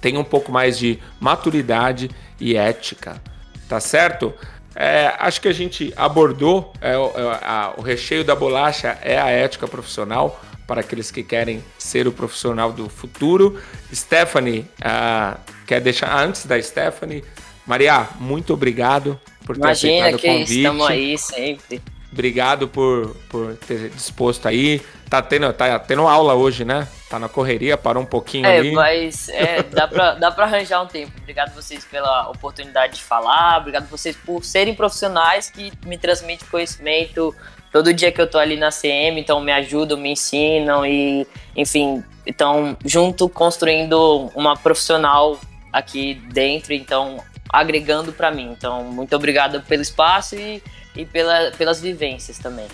tem 0.00 0.16
um 0.16 0.24
pouco 0.24 0.50
mais 0.50 0.78
de 0.78 0.98
maturidade 1.20 2.10
e 2.40 2.56
ética, 2.56 3.20
tá 3.68 3.78
certo? 3.78 4.32
É, 4.74 5.14
acho 5.18 5.40
que 5.40 5.48
a 5.48 5.52
gente 5.52 5.92
abordou 5.96 6.72
é, 6.80 6.96
o, 6.96 7.06
é, 7.08 7.38
a, 7.42 7.74
o 7.76 7.82
recheio 7.82 8.24
da 8.24 8.34
bolacha 8.34 8.96
é 9.02 9.18
a 9.18 9.28
ética 9.28 9.66
profissional 9.66 10.40
para 10.68 10.82
aqueles 10.82 11.10
que 11.10 11.22
querem 11.22 11.64
ser 11.78 12.06
o 12.06 12.12
profissional 12.12 12.72
do 12.72 12.88
futuro. 12.88 13.58
Stephanie, 13.92 14.60
uh, 14.80 15.38
quer 15.66 15.80
deixar 15.80 16.14
antes 16.14 16.44
da 16.44 16.60
Stephanie? 16.60 17.24
Maria, 17.68 18.08
muito 18.18 18.54
obrigado 18.54 19.20
por 19.44 19.54
ter 19.54 19.62
Imagina 19.62 20.06
aceitado 20.06 20.20
que 20.20 20.26
o 20.26 20.32
convite. 20.32 20.56
estamos 20.56 20.86
aí 20.86 21.18
sempre. 21.18 21.82
Obrigado 22.10 22.66
por, 22.66 23.14
por 23.28 23.56
ter 23.56 23.90
disposto 23.90 24.48
aí. 24.48 24.80
Tá 25.10 25.20
tendo, 25.20 25.52
tá 25.52 25.78
tendo 25.78 26.08
aula 26.08 26.34
hoje, 26.34 26.64
né? 26.64 26.88
Tá 27.10 27.18
na 27.18 27.28
correria, 27.28 27.76
parou 27.76 28.02
um 28.02 28.06
pouquinho 28.06 28.46
é, 28.46 28.56
ali. 28.56 28.72
Mas 28.72 29.28
é, 29.28 29.62
dá, 29.62 29.86
pra, 29.86 30.14
dá 30.16 30.30
pra 30.30 30.44
arranjar 30.44 30.82
um 30.82 30.86
tempo. 30.86 31.12
Obrigado 31.20 31.54
vocês 31.54 31.84
pela 31.84 32.30
oportunidade 32.30 32.94
de 32.94 33.02
falar. 33.02 33.58
Obrigado 33.58 33.86
vocês 33.90 34.16
por 34.16 34.42
serem 34.42 34.74
profissionais 34.74 35.50
que 35.50 35.70
me 35.84 35.98
transmitem 35.98 36.48
conhecimento 36.48 37.36
todo 37.70 37.92
dia 37.92 38.10
que 38.10 38.18
eu 38.18 38.26
tô 38.26 38.38
ali 38.38 38.56
na 38.56 38.70
CM, 38.70 39.20
então 39.20 39.42
me 39.42 39.52
ajudam, 39.52 39.98
me 39.98 40.12
ensinam 40.12 40.86
e, 40.86 41.26
enfim, 41.54 42.02
então 42.26 42.74
junto 42.82 43.28
construindo 43.28 44.30
uma 44.34 44.56
profissional 44.56 45.38
aqui 45.70 46.14
dentro, 46.32 46.72
então 46.72 47.22
agregando 47.48 48.12
para 48.12 48.30
mim. 48.30 48.50
Então, 48.56 48.84
muito 48.84 49.14
obrigado 49.14 49.62
pelo 49.62 49.82
espaço 49.82 50.36
e, 50.36 50.62
e 50.96 51.04
pela, 51.04 51.50
pelas 51.52 51.80
vivências 51.80 52.38
também. 52.38 52.66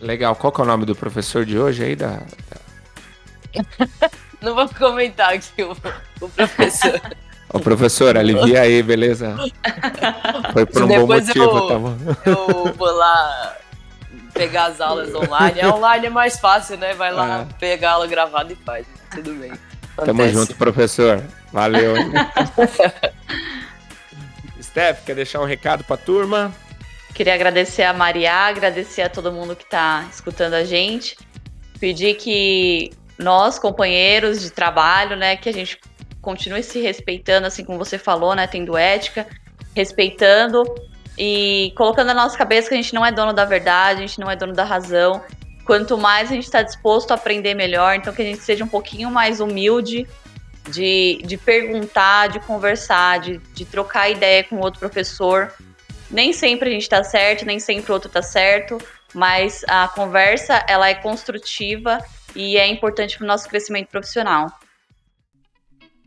Legal. 0.00 0.34
Qual 0.36 0.52
que 0.52 0.60
é 0.60 0.64
o 0.64 0.66
nome 0.66 0.84
do 0.84 0.94
professor 0.94 1.44
de 1.44 1.58
hoje 1.58 1.84
aí? 1.84 1.96
Da, 1.96 2.20
da... 2.20 4.08
Não 4.40 4.54
vou 4.54 4.68
comentar 4.68 5.32
aqui 5.32 5.62
o, 5.62 5.76
o 6.20 6.28
professor. 6.28 7.00
Ô, 7.52 7.60
professor, 7.60 8.16
alivia 8.16 8.62
aí, 8.62 8.82
beleza? 8.82 9.36
Foi 10.52 10.66
por 10.66 10.82
um 10.82 10.88
bom 10.88 11.06
motivo, 11.06 11.44
eu, 11.44 11.68
tá 11.68 11.78
bom? 11.78 11.96
Eu 12.26 12.74
vou 12.74 12.90
lá 12.90 13.56
pegar 14.34 14.66
as 14.66 14.80
aulas 14.80 15.14
online. 15.14 15.60
É 15.60 15.68
online 15.68 16.06
é 16.06 16.10
mais 16.10 16.38
fácil, 16.38 16.76
né? 16.76 16.92
Vai 16.94 17.12
lá, 17.12 17.46
é. 17.48 17.54
pegar 17.58 17.90
a 17.90 17.94
aula 17.94 18.06
gravada 18.06 18.52
e 18.52 18.56
faz. 18.56 18.86
Tudo 19.10 19.32
bem. 19.34 19.52
Acontece. 19.96 20.06
Tamo 20.06 20.28
junto, 20.28 20.54
professor. 20.56 21.22
Valeu. 21.52 21.94
Steph, 24.76 25.06
quer 25.06 25.14
deixar 25.14 25.40
um 25.40 25.46
recado 25.46 25.82
pra 25.84 25.96
turma? 25.96 26.54
Queria 27.14 27.32
agradecer 27.32 27.82
a 27.82 27.94
Maria, 27.94 28.30
agradecer 28.30 29.00
a 29.00 29.08
todo 29.08 29.32
mundo 29.32 29.56
que 29.56 29.64
está 29.64 30.06
escutando 30.12 30.52
a 30.52 30.64
gente. 30.64 31.16
Pedir 31.80 32.16
que 32.16 32.92
nós, 33.18 33.58
companheiros 33.58 34.42
de 34.42 34.50
trabalho, 34.50 35.16
né, 35.16 35.34
que 35.34 35.48
a 35.48 35.52
gente 35.52 35.80
continue 36.20 36.62
se 36.62 36.78
respeitando, 36.78 37.46
assim 37.46 37.64
como 37.64 37.78
você 37.78 37.96
falou, 37.96 38.34
né, 38.34 38.46
tendo 38.46 38.76
ética, 38.76 39.26
respeitando 39.74 40.62
e 41.16 41.72
colocando 41.74 42.08
na 42.08 42.14
nossa 42.14 42.36
cabeça 42.36 42.68
que 42.68 42.74
a 42.74 42.76
gente 42.76 42.94
não 42.94 43.06
é 43.06 43.10
dono 43.10 43.32
da 43.32 43.46
verdade, 43.46 44.00
a 44.00 44.06
gente 44.06 44.20
não 44.20 44.30
é 44.30 44.36
dono 44.36 44.52
da 44.52 44.64
razão. 44.64 45.24
Quanto 45.64 45.96
mais 45.96 46.30
a 46.30 46.34
gente 46.34 46.44
está 46.44 46.60
disposto 46.60 47.12
a 47.12 47.14
aprender 47.14 47.54
melhor, 47.54 47.96
então 47.96 48.12
que 48.12 48.20
a 48.20 48.26
gente 48.26 48.42
seja 48.42 48.62
um 48.62 48.68
pouquinho 48.68 49.10
mais 49.10 49.40
humilde 49.40 50.06
de, 50.68 51.20
de 51.24 51.36
perguntar, 51.36 52.28
de 52.28 52.40
conversar, 52.40 53.20
de, 53.20 53.38
de 53.54 53.64
trocar 53.64 54.10
ideia 54.10 54.44
com 54.44 54.56
outro 54.58 54.80
professor. 54.80 55.52
Nem 56.10 56.32
sempre 56.32 56.68
a 56.68 56.72
gente 56.72 56.82
está 56.82 57.02
certo, 57.02 57.44
nem 57.44 57.58
sempre 57.58 57.90
o 57.90 57.94
outro 57.94 58.08
está 58.08 58.22
certo, 58.22 58.78
mas 59.14 59.64
a 59.68 59.88
conversa 59.88 60.64
ela 60.68 60.88
é 60.88 60.94
construtiva 60.94 61.98
e 62.34 62.56
é 62.56 62.66
importante 62.66 63.16
para 63.16 63.24
o 63.24 63.26
nosso 63.26 63.48
crescimento 63.48 63.88
profissional. 63.88 64.50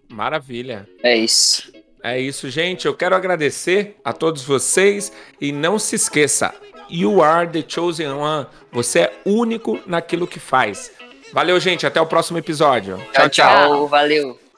Maravilha. 0.09 0.87
É 1.03 1.15
isso. 1.15 1.71
É 2.03 2.19
isso, 2.19 2.49
gente. 2.49 2.85
Eu 2.85 2.95
quero 2.95 3.15
agradecer 3.15 3.97
a 4.03 4.13
todos 4.13 4.43
vocês 4.43 5.11
e 5.39 5.51
não 5.51 5.77
se 5.77 5.95
esqueça, 5.95 6.53
you 6.89 7.21
are 7.21 7.47
the 7.47 7.63
chosen 7.67 8.07
one. 8.07 8.47
Você 8.71 9.01
é 9.01 9.13
único 9.25 9.79
naquilo 9.85 10.25
que 10.25 10.39
faz. 10.39 10.91
Valeu, 11.33 11.59
gente. 11.59 11.85
Até 11.85 11.99
o 11.99 12.05
próximo 12.05 12.37
episódio. 12.37 12.97
tchau. 13.13 13.29
tchau. 13.29 13.29
tchau. 13.29 13.87
Valeu. 13.87 14.48